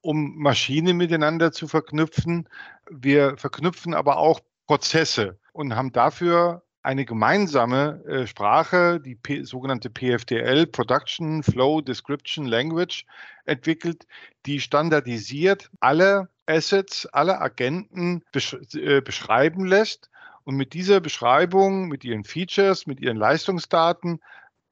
um 0.00 0.36
Maschinen 0.36 0.96
miteinander 0.96 1.52
zu 1.52 1.66
verknüpfen. 1.66 2.48
Wir 2.88 3.36
verknüpfen 3.36 3.92
aber 3.92 4.18
auch 4.18 4.40
Prozesse 4.66 5.38
und 5.52 5.74
haben 5.74 5.92
dafür 5.92 6.62
eine 6.86 7.04
gemeinsame 7.04 8.00
äh, 8.06 8.26
Sprache, 8.28 9.00
die 9.00 9.16
P 9.16 9.42
sogenannte 9.42 9.90
PFDL, 9.90 10.68
Production 10.68 11.42
Flow 11.42 11.80
Description 11.80 12.46
Language, 12.46 13.04
entwickelt, 13.44 14.06
die 14.46 14.60
standardisiert 14.60 15.68
alle 15.80 16.28
Assets, 16.46 17.06
alle 17.06 17.40
Agenten 17.40 18.22
besch 18.30 18.56
äh, 18.74 19.00
beschreiben 19.00 19.66
lässt. 19.66 20.10
Und 20.44 20.54
mit 20.54 20.74
dieser 20.74 21.00
Beschreibung, 21.00 21.88
mit 21.88 22.04
ihren 22.04 22.22
Features, 22.22 22.86
mit 22.86 23.00
ihren 23.00 23.16
Leistungsdaten 23.16 24.20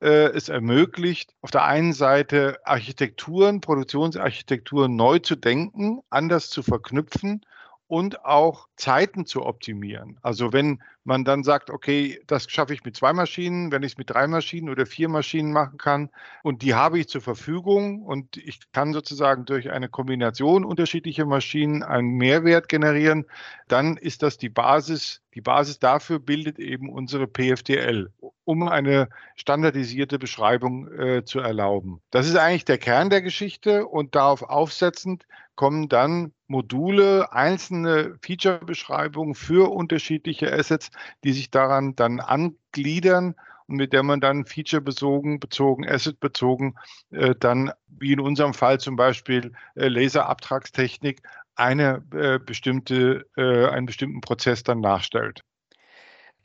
äh, 0.00 0.28
es 0.28 0.49
ermöglicht, 0.49 1.35
auf 1.40 1.50
der 1.50 1.64
einen 1.64 1.92
Seite 1.92 2.61
Architekturen, 2.62 3.61
Produktionsarchitekturen 3.61 4.94
neu 4.94 5.18
zu 5.18 5.35
denken, 5.35 6.00
anders 6.11 6.49
zu 6.49 6.62
verknüpfen 6.62 7.44
und 7.88 8.25
auch 8.25 8.68
Zeiten 8.76 9.26
zu 9.26 9.44
optimieren. 9.44 10.16
Also 10.23 10.52
wenn 10.52 10.80
man 11.04 11.25
dann 11.25 11.44
sagt, 11.44 11.70
okay, 11.70 12.20
das 12.26 12.50
schaffe 12.50 12.73
ich 12.73 12.82
mit 12.84 12.96
zwei 12.96 13.12
Maschinen, 13.12 13.70
wenn 13.70 13.82
ich 13.82 13.92
es 13.92 13.99
mit 13.99 14.11
drei 14.11 14.26
Maschinen 14.26 14.70
oder 14.70 14.87
vier 14.87 15.08
Maschinen 15.08 15.52
machen 15.52 15.78
kann 15.78 16.11
und 16.42 16.62
die 16.62 16.75
habe 16.75 16.99
ich 16.99 17.08
zur 17.08 17.20
Verfügung 17.20 18.02
und 18.02 18.38
ich 18.38 18.73
kann 18.73 18.94
sozusagen 18.94 19.44
durch 19.44 19.70
eine 19.70 19.88
Kombination 19.88 20.64
unterschiedlicher 20.64 21.26
Maschinen 21.26 21.82
einen 21.82 22.12
Mehrwert 22.16 22.68
generieren, 22.68 23.26
dann 23.68 23.96
ist 23.96 24.23
das 24.23 24.38
die 24.38 24.49
Basis. 24.49 25.20
Die 25.34 25.40
Basis 25.40 25.78
dafür 25.78 26.20
bildet 26.20 26.58
eben 26.58 26.88
unsere 26.88 27.26
PFDL, 27.26 28.11
um 28.44 28.68
eine 28.68 29.08
standardisierte 29.34 30.18
Beschreibung 30.18 30.90
äh, 30.92 31.25
zu 31.25 31.40
erlauben. 31.40 32.00
Das 32.11 32.28
ist 32.28 32.37
eigentlich 32.37 32.64
der 32.64 32.78
Kern 32.78 33.11
der 33.11 33.20
Geschichte 33.20 33.87
und 33.87 34.14
darauf 34.14 34.42
aufsetzend 34.42 35.26
kommen 35.56 35.88
dann 35.88 36.32
Module, 36.46 37.32
einzelne 37.32 38.16
Feature-Beschreibungen 38.23 39.34
für 39.34 39.70
unterschiedliche 39.73 40.52
Assets, 40.52 40.90
die 41.24 41.32
sich 41.32 41.50
daran 41.50 41.96
dann 41.96 42.20
angliedern 42.20 43.34
und 43.66 43.76
mit 43.76 43.92
der 43.92 44.02
man 44.02 44.20
dann 44.20 44.44
feature-bezogen, 44.44 45.40
bezogen, 45.40 45.88
asset-bezogen, 45.88 46.74
äh, 47.10 47.34
dann 47.38 47.72
wie 47.88 48.12
in 48.12 48.20
unserem 48.20 48.54
Fall 48.54 48.78
zum 48.78 48.96
Beispiel 48.96 49.52
äh, 49.74 49.88
Laserabtragstechnik 49.88 51.22
eine 51.56 52.02
äh, 52.12 52.38
bestimmte, 52.38 53.26
äh, 53.36 53.66
einen 53.68 53.86
bestimmten 53.86 54.20
Prozess 54.20 54.62
dann 54.62 54.80
nachstellt. 54.80 55.42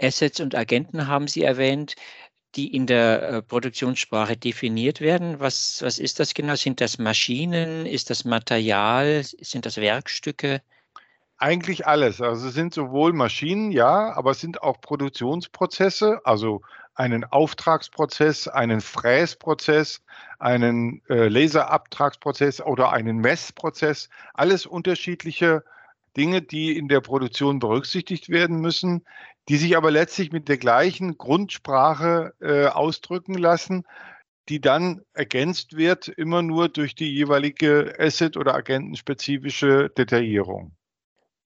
Assets 0.01 0.39
und 0.39 0.55
Agenten 0.55 1.07
haben 1.07 1.27
Sie 1.27 1.43
erwähnt 1.43 1.95
die 2.55 2.75
in 2.75 2.87
der 2.87 3.21
äh, 3.21 3.41
Produktionssprache 3.41 4.35
definiert 4.35 5.01
werden. 5.01 5.39
Was, 5.39 5.81
was 5.81 5.99
ist 5.99 6.19
das 6.19 6.33
genau? 6.33 6.55
Sind 6.55 6.81
das 6.81 6.97
Maschinen? 6.97 7.85
Ist 7.85 8.09
das 8.09 8.25
Material? 8.25 9.23
Sind 9.23 9.65
das 9.65 9.77
Werkstücke? 9.77 10.61
Eigentlich 11.41 11.87
alles. 11.87 12.21
Also 12.21 12.49
es 12.49 12.53
sind 12.53 12.73
sowohl 12.73 13.13
Maschinen, 13.13 13.71
ja, 13.71 14.13
aber 14.13 14.31
es 14.31 14.41
sind 14.41 14.61
auch 14.61 14.81
Produktionsprozesse, 14.81 16.19
also 16.25 16.61
einen 16.95 17.23
Auftragsprozess, 17.23 18.49
einen 18.49 18.81
Fräsprozess, 18.81 20.01
einen 20.39 21.01
äh, 21.07 21.29
Laserabtragsprozess 21.29 22.59
oder 22.59 22.91
einen 22.91 23.19
Messprozess. 23.19 24.09
Alles 24.33 24.65
unterschiedliche 24.65 25.63
Dinge, 26.17 26.41
die 26.41 26.77
in 26.77 26.89
der 26.89 26.99
Produktion 26.99 27.59
berücksichtigt 27.59 28.27
werden 28.27 28.59
müssen, 28.59 29.05
die 29.47 29.55
sich 29.55 29.77
aber 29.77 29.91
letztlich 29.91 30.33
mit 30.33 30.49
der 30.49 30.57
gleichen 30.57 31.17
Grundsprache 31.17 32.33
äh, 32.41 32.65
ausdrücken 32.67 33.35
lassen, 33.35 33.85
die 34.49 34.59
dann 34.59 35.03
ergänzt 35.13 35.77
wird 35.77 36.09
immer 36.09 36.41
nur 36.41 36.67
durch 36.67 36.95
die 36.95 37.13
jeweilige 37.13 37.95
Asset- 37.97 38.35
oder 38.35 38.55
agentenspezifische 38.55 39.89
Detaillierung. 39.89 40.75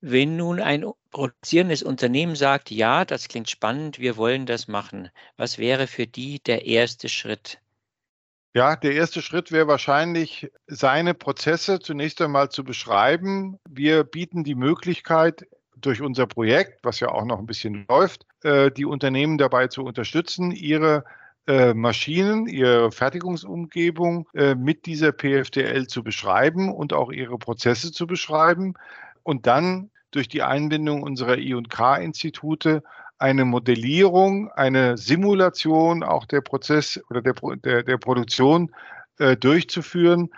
Wenn 0.06 0.36
nun 0.36 0.60
ein 0.60 0.86
produzierendes 1.12 1.82
Unternehmen 1.82 2.36
sagt, 2.36 2.72
ja, 2.72 3.06
das 3.06 3.30
klingt 3.30 3.50
spannend, 3.50 4.00
wir 4.00 4.18
wollen 4.18 4.46
das 4.46 4.68
machen, 4.68 5.10
was 5.38 5.58
wäre 5.58 5.88
für 5.88 6.08
die 6.08 6.44
der 6.44 6.66
erste 6.66 7.08
Schritt? 7.08 7.60
Ja, 8.54 8.76
der 8.76 8.96
erste 8.96 9.22
Schritt 9.22 9.54
wäre 9.54 9.68
wahrscheinlich, 9.68 10.52
seine 10.68 11.14
Prozesse 11.14 11.80
zunächst 11.80 12.22
einmal 12.22 12.50
zu 12.50 12.66
beschreiben. 12.66 13.58
Wir 13.70 14.04
bieten 14.04 14.44
die 14.44 14.56
Möglichkeit, 14.56 15.48
durch 15.78 16.02
unser 16.02 16.28
Projekt, 16.28 16.84
was 16.84 17.00
ja 17.00 17.08
auch 17.08 17.24
noch 17.24 17.40
ein 17.40 17.46
bisschen 17.46 17.86
läuft, 17.88 18.26
äh, 18.44 18.72
die 18.72 18.86
Unternehmen 18.86 19.38
dabei 19.38 19.68
zu 19.68 19.86
unterstützen, 19.86 20.52
ihre 20.52 21.06
äh, 21.48 21.74
Maschinen, 21.74 22.48
ihre 22.48 22.92
Fertigungsumgebung 22.92 24.28
äh, 24.34 24.54
mit 24.54 24.86
dieser 24.86 25.14
PFDL 25.14 25.88
zu 25.88 26.04
beschreiben 26.04 26.74
und 26.74 26.92
auch 26.92 27.10
ihre 27.10 27.38
Prozesse 27.38 27.94
zu 27.94 28.06
beschreiben 28.06 28.74
und 29.24 29.48
dann 29.48 29.90
durch 30.16 30.28
die 30.28 30.44
Einbindung 30.44 31.04
unserer 31.04 31.38
I&K-Institute 31.38 32.84
eine 33.18 33.46
Modellierung, 33.46 34.52
eine 34.52 34.98
Simulation 34.98 36.04
auch 36.04 36.26
der 36.26 36.42
Prozess 36.42 37.02
oder 37.10 37.22
der, 37.22 37.34
der, 37.64 37.84
der 37.84 37.98
Produktion 37.98 38.72
äh, 39.18 39.38
durchzuführen, 39.38 40.30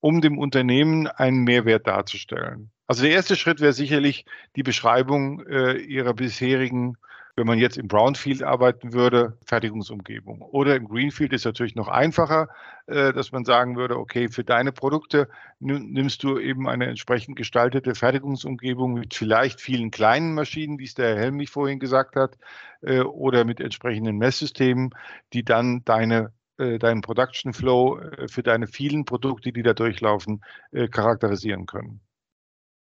um 0.00 0.20
dem 0.20 0.38
Unternehmen 0.38 1.06
einen 1.06 1.44
Mehrwert 1.44 1.86
darzustellen. 1.86 2.70
Also 2.86 3.02
der 3.02 3.12
erste 3.12 3.36
Schritt 3.36 3.60
wäre 3.60 3.72
sicherlich 3.72 4.26
die 4.56 4.62
Beschreibung 4.62 5.46
äh, 5.46 5.78
Ihrer 5.78 6.12
bisherigen, 6.12 6.98
wenn 7.36 7.46
man 7.46 7.58
jetzt 7.58 7.78
im 7.78 7.88
Brownfield 7.88 8.42
arbeiten 8.42 8.92
würde, 8.92 9.36
Fertigungsumgebung. 9.44 10.40
Oder 10.42 10.76
im 10.76 10.86
Greenfield 10.86 11.32
ist 11.32 11.44
natürlich 11.44 11.74
noch 11.74 11.88
einfacher, 11.88 12.48
äh, 12.86 13.12
dass 13.12 13.32
man 13.32 13.44
sagen 13.44 13.76
würde, 13.76 13.98
okay, 13.98 14.28
für 14.28 14.44
deine 14.44 14.70
Produkte 14.70 15.28
nimmst 15.58 16.22
du 16.22 16.38
eben 16.38 16.68
eine 16.68 16.86
entsprechend 16.86 17.36
gestaltete 17.36 17.94
Fertigungsumgebung 17.94 18.94
mit 18.94 19.14
vielleicht 19.14 19.60
vielen 19.60 19.90
kleinen 19.90 20.34
Maschinen, 20.34 20.78
wie 20.78 20.84
es 20.84 20.94
der 20.94 21.16
Herr 21.16 21.24
Helmich 21.24 21.50
vorhin 21.50 21.80
gesagt 21.80 22.14
hat, 22.14 22.38
äh, 22.82 23.00
oder 23.00 23.44
mit 23.44 23.60
entsprechenden 23.60 24.16
Messsystemen, 24.18 24.90
die 25.32 25.44
dann 25.44 25.84
deine 25.84 26.32
äh, 26.58 26.78
deinen 26.78 27.00
Production 27.00 27.52
Flow 27.52 28.00
für 28.28 28.44
deine 28.44 28.68
vielen 28.68 29.04
Produkte, 29.04 29.52
die 29.52 29.64
da 29.64 29.74
durchlaufen, 29.74 30.44
charakterisieren 30.90 31.66
können. 31.66 32.03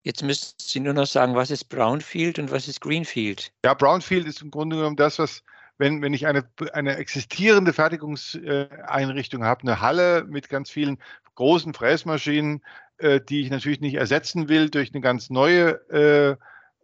Jetzt 0.02 0.22
müssten 0.22 0.56
Sie 0.58 0.80
nur 0.80 0.94
noch 0.94 1.06
sagen, 1.06 1.34
was 1.34 1.50
ist 1.50 1.64
Brownfield 1.64 2.38
und 2.38 2.50
was 2.50 2.68
ist 2.68 2.80
Greenfield? 2.80 3.52
Ja, 3.64 3.74
Brownfield 3.74 4.26
ist 4.26 4.40
im 4.40 4.50
Grunde 4.50 4.76
genommen 4.76 4.96
das, 4.96 5.18
was, 5.18 5.42
wenn, 5.76 6.00
wenn 6.00 6.14
ich 6.14 6.26
eine, 6.26 6.48
eine 6.72 6.96
existierende 6.96 7.72
Fertigungseinrichtung 7.72 9.44
habe, 9.44 9.62
eine 9.62 9.80
Halle 9.80 10.24
mit 10.26 10.48
ganz 10.48 10.70
vielen 10.70 10.98
großen 11.34 11.74
Fräsmaschinen, 11.74 12.62
äh, 12.98 13.20
die 13.20 13.42
ich 13.42 13.50
natürlich 13.50 13.80
nicht 13.80 13.94
ersetzen 13.94 14.48
will 14.48 14.70
durch 14.70 14.92
eine 14.94 15.02
ganz 15.02 15.28
neue 15.28 15.80
äh, 15.90 16.36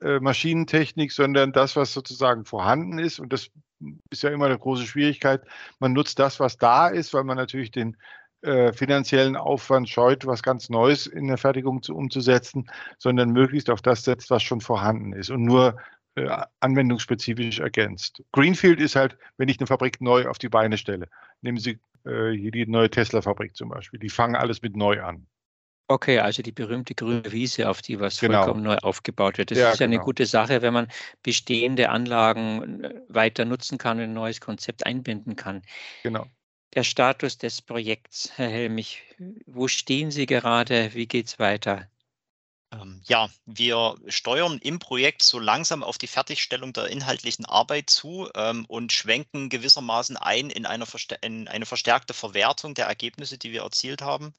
äh, 0.04 0.20
Maschinentechnik, 0.20 1.10
sondern 1.10 1.52
das, 1.52 1.74
was 1.74 1.94
sozusagen 1.94 2.44
vorhanden 2.44 2.98
ist. 2.98 3.18
Und 3.18 3.32
das 3.32 3.48
ist 4.10 4.22
ja 4.22 4.30
immer 4.30 4.46
eine 4.46 4.58
große 4.58 4.86
Schwierigkeit. 4.86 5.42
Man 5.78 5.94
nutzt 5.94 6.18
das, 6.18 6.38
was 6.38 6.58
da 6.58 6.88
ist, 6.88 7.14
weil 7.14 7.24
man 7.24 7.38
natürlich 7.38 7.70
den 7.70 7.96
äh, 8.46 8.72
finanziellen 8.72 9.36
Aufwand 9.36 9.88
scheut, 9.88 10.26
was 10.26 10.42
ganz 10.42 10.68
Neues 10.68 11.06
in 11.06 11.26
der 11.26 11.36
Fertigung 11.36 11.82
zu, 11.82 11.96
umzusetzen, 11.96 12.70
sondern 12.98 13.30
möglichst 13.30 13.68
auf 13.70 13.82
das 13.82 14.04
setzt, 14.04 14.30
was 14.30 14.42
schon 14.42 14.60
vorhanden 14.60 15.12
ist 15.12 15.30
und 15.30 15.42
nur 15.42 15.76
äh, 16.14 16.28
anwendungsspezifisch 16.60 17.58
ergänzt. 17.58 18.22
Greenfield 18.32 18.80
ist 18.80 18.96
halt, 18.96 19.18
wenn 19.36 19.48
ich 19.48 19.58
eine 19.58 19.66
Fabrik 19.66 20.00
neu 20.00 20.28
auf 20.28 20.38
die 20.38 20.48
Beine 20.48 20.78
stelle. 20.78 21.08
Nehmen 21.42 21.58
Sie 21.58 21.78
äh, 22.04 22.30
hier 22.30 22.50
die 22.50 22.66
neue 22.66 22.88
Tesla-Fabrik 22.88 23.56
zum 23.56 23.68
Beispiel. 23.68 24.00
Die 24.00 24.08
fangen 24.08 24.36
alles 24.36 24.62
mit 24.62 24.76
neu 24.76 25.02
an. 25.02 25.26
Okay, 25.88 26.18
also 26.18 26.42
die 26.42 26.52
berühmte 26.52 26.94
grüne 26.94 27.30
Wiese, 27.30 27.68
auf 27.68 27.82
die 27.82 28.00
was 28.00 28.18
genau. 28.18 28.44
vollkommen 28.44 28.62
neu 28.64 28.76
aufgebaut 28.76 29.38
wird. 29.38 29.50
Das 29.50 29.58
ja, 29.58 29.70
ist 29.70 29.78
ja 29.78 29.86
genau. 29.86 29.98
eine 29.98 30.04
gute 30.04 30.26
Sache, 30.26 30.62
wenn 30.62 30.72
man 30.72 30.88
bestehende 31.22 31.90
Anlagen 31.90 32.84
äh, 32.84 32.94
weiter 33.08 33.44
nutzen 33.44 33.76
kann 33.76 33.98
und 33.98 34.04
ein 34.04 34.12
neues 34.12 34.40
Konzept 34.40 34.86
einbinden 34.86 35.36
kann. 35.36 35.62
Genau 36.02 36.26
der 36.74 36.84
Status 36.84 37.38
des 37.38 37.62
Projekts, 37.62 38.30
Herr 38.36 38.48
Helmich? 38.48 39.02
Wo 39.46 39.68
stehen 39.68 40.10
Sie 40.10 40.26
gerade? 40.26 40.92
Wie 40.94 41.06
geht 41.06 41.26
es 41.26 41.38
weiter? 41.38 41.88
Ähm, 42.72 43.00
ja, 43.06 43.28
wir 43.46 43.96
steuern 44.08 44.58
im 44.58 44.78
Projekt 44.78 45.22
so 45.22 45.38
langsam 45.38 45.82
auf 45.82 45.98
die 45.98 46.06
Fertigstellung 46.08 46.72
der 46.72 46.88
inhaltlichen 46.88 47.46
Arbeit 47.46 47.90
zu 47.90 48.28
ähm, 48.34 48.66
und 48.66 48.92
schwenken 48.92 49.48
gewissermaßen 49.48 50.16
ein 50.16 50.50
in 50.50 50.66
eine, 50.66 50.84
in 51.22 51.48
eine, 51.48 51.66
verstärkte 51.66 52.12
Verwertung 52.12 52.74
der 52.74 52.86
Ergebnisse, 52.86 53.38
die 53.38 53.52
wir 53.52 53.62
erzielt 53.62 54.02
haben. 54.02 54.34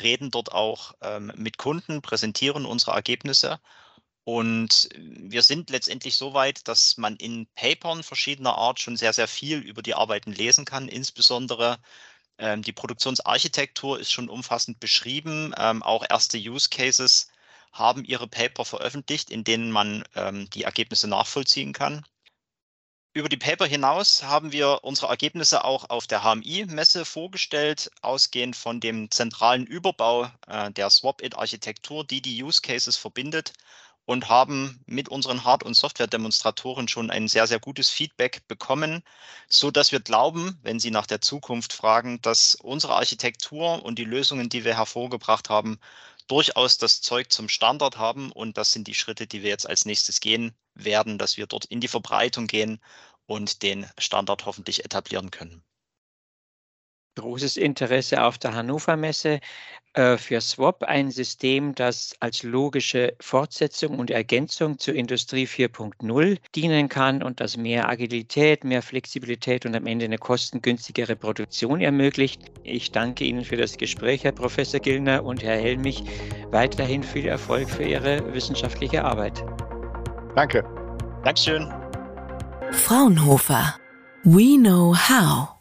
Reden 0.00 0.30
dort 0.30 0.52
auch 0.52 0.94
ähm, 1.02 1.32
mit 1.36 1.58
Kunden, 1.58 2.02
präsentieren 2.02 2.66
unsere 2.66 2.92
Ergebnisse 2.92 3.60
Und 4.24 4.88
wir 4.96 5.42
sind 5.42 5.70
letztendlich 5.70 6.16
so 6.16 6.34
weit, 6.34 6.68
dass 6.68 6.96
man 6.98 7.16
in 7.16 7.46
Papern 7.54 8.02
verschiedener 8.02 8.56
Art 8.56 8.80
schon 8.80 8.96
sehr, 8.96 9.12
sehr 9.12 9.28
viel 9.28 9.58
über 9.58 9.82
die 9.82 9.94
Arbeiten 9.94 10.32
lesen 10.32 10.64
kann. 10.64 10.88
Insbesondere 10.88 11.78
ähm, 12.38 12.62
die 12.62 12.72
Produktionsarchitektur 12.72 13.98
ist 13.98 14.12
schon 14.12 14.28
umfassend 14.28 14.78
beschrieben. 14.78 15.54
Ähm, 15.56 15.82
auch 15.82 16.04
erste 16.08 16.38
Use 16.38 16.68
Cases 16.68 17.28
haben 17.72 18.04
ihre 18.04 18.28
Paper 18.28 18.64
veröffentlicht, 18.64 19.30
in 19.30 19.44
denen 19.44 19.70
man 19.70 20.04
ähm, 20.14 20.50
die 20.50 20.64
Ergebnisse 20.64 21.08
nachvollziehen 21.08 21.72
kann. 21.72 22.04
Über 23.12 23.28
die 23.28 23.36
Paper 23.36 23.66
hinaus 23.66 24.22
haben 24.22 24.52
wir 24.52 24.84
unsere 24.84 25.08
Ergebnisse 25.08 25.64
auch 25.64 25.90
auf 25.90 26.06
der 26.06 26.22
HMI-Messe 26.22 27.04
vorgestellt, 27.04 27.90
ausgehend 28.02 28.54
von 28.54 28.80
dem 28.80 29.10
zentralen 29.10 29.66
Überbau 29.66 30.30
äh, 30.46 30.70
der 30.70 30.90
Swap-It-Architektur, 30.90 32.04
die 32.04 32.22
die 32.22 32.42
Use 32.42 32.60
Cases 32.60 32.96
verbindet 32.96 33.52
und 34.10 34.28
haben 34.28 34.80
mit 34.86 35.08
unseren 35.08 35.44
Hard- 35.44 35.62
und 35.62 35.74
Software-Demonstratoren 35.74 36.88
schon 36.88 37.12
ein 37.12 37.28
sehr, 37.28 37.46
sehr 37.46 37.60
gutes 37.60 37.90
Feedback 37.90 38.42
bekommen, 38.48 39.04
so 39.48 39.70
dass 39.70 39.92
wir 39.92 40.00
glauben, 40.00 40.58
wenn 40.64 40.80
Sie 40.80 40.90
nach 40.90 41.06
der 41.06 41.20
Zukunft 41.20 41.72
fragen, 41.72 42.20
dass 42.20 42.56
unsere 42.56 42.96
Architektur 42.96 43.84
und 43.84 44.00
die 44.00 44.04
Lösungen, 44.04 44.48
die 44.48 44.64
wir 44.64 44.76
hervorgebracht 44.76 45.48
haben, 45.48 45.78
durchaus 46.26 46.76
das 46.76 47.02
Zeug 47.02 47.30
zum 47.30 47.48
Standard 47.48 47.98
haben. 47.98 48.32
Und 48.32 48.58
das 48.58 48.72
sind 48.72 48.88
die 48.88 48.94
Schritte, 48.94 49.28
die 49.28 49.44
wir 49.44 49.50
jetzt 49.50 49.68
als 49.68 49.84
nächstes 49.84 50.18
gehen 50.18 50.56
werden, 50.74 51.16
dass 51.16 51.36
wir 51.36 51.46
dort 51.46 51.66
in 51.66 51.80
die 51.80 51.86
Verbreitung 51.86 52.48
gehen 52.48 52.80
und 53.26 53.62
den 53.62 53.88
Standard 53.96 54.44
hoffentlich 54.44 54.84
etablieren 54.84 55.30
können. 55.30 55.62
Großes 57.16 57.56
Interesse 57.56 58.22
auf 58.22 58.38
der 58.38 58.54
Hannover 58.54 58.96
Messe 58.96 59.40
äh, 59.94 60.16
für 60.16 60.40
Swap, 60.40 60.84
ein 60.84 61.10
System, 61.10 61.74
das 61.74 62.14
als 62.20 62.44
logische 62.44 63.14
Fortsetzung 63.20 63.98
und 63.98 64.10
Ergänzung 64.10 64.78
zur 64.78 64.94
Industrie 64.94 65.46
4.0 65.46 66.38
dienen 66.54 66.88
kann 66.88 67.22
und 67.22 67.40
das 67.40 67.56
mehr 67.56 67.88
Agilität, 67.88 68.62
mehr 68.62 68.82
Flexibilität 68.82 69.66
und 69.66 69.74
am 69.74 69.86
Ende 69.86 70.04
eine 70.04 70.18
kostengünstigere 70.18 71.16
Produktion 71.16 71.80
ermöglicht. 71.80 72.40
Ich 72.62 72.92
danke 72.92 73.24
Ihnen 73.24 73.44
für 73.44 73.56
das 73.56 73.76
Gespräch, 73.76 74.22
Herr 74.22 74.32
Professor 74.32 74.78
Gillner 74.78 75.24
und 75.24 75.42
Herr 75.42 75.56
Helmich. 75.56 76.04
Weiterhin 76.52 77.02
viel 77.02 77.26
Erfolg 77.26 77.68
für 77.68 77.84
Ihre 77.84 78.32
wissenschaftliche 78.32 79.04
Arbeit. 79.04 79.44
Danke. 80.36 80.62
Dankeschön. 81.24 81.68
Fraunhofer. 82.70 83.74
We 84.22 84.56
know 84.56 84.94
how. 84.94 85.59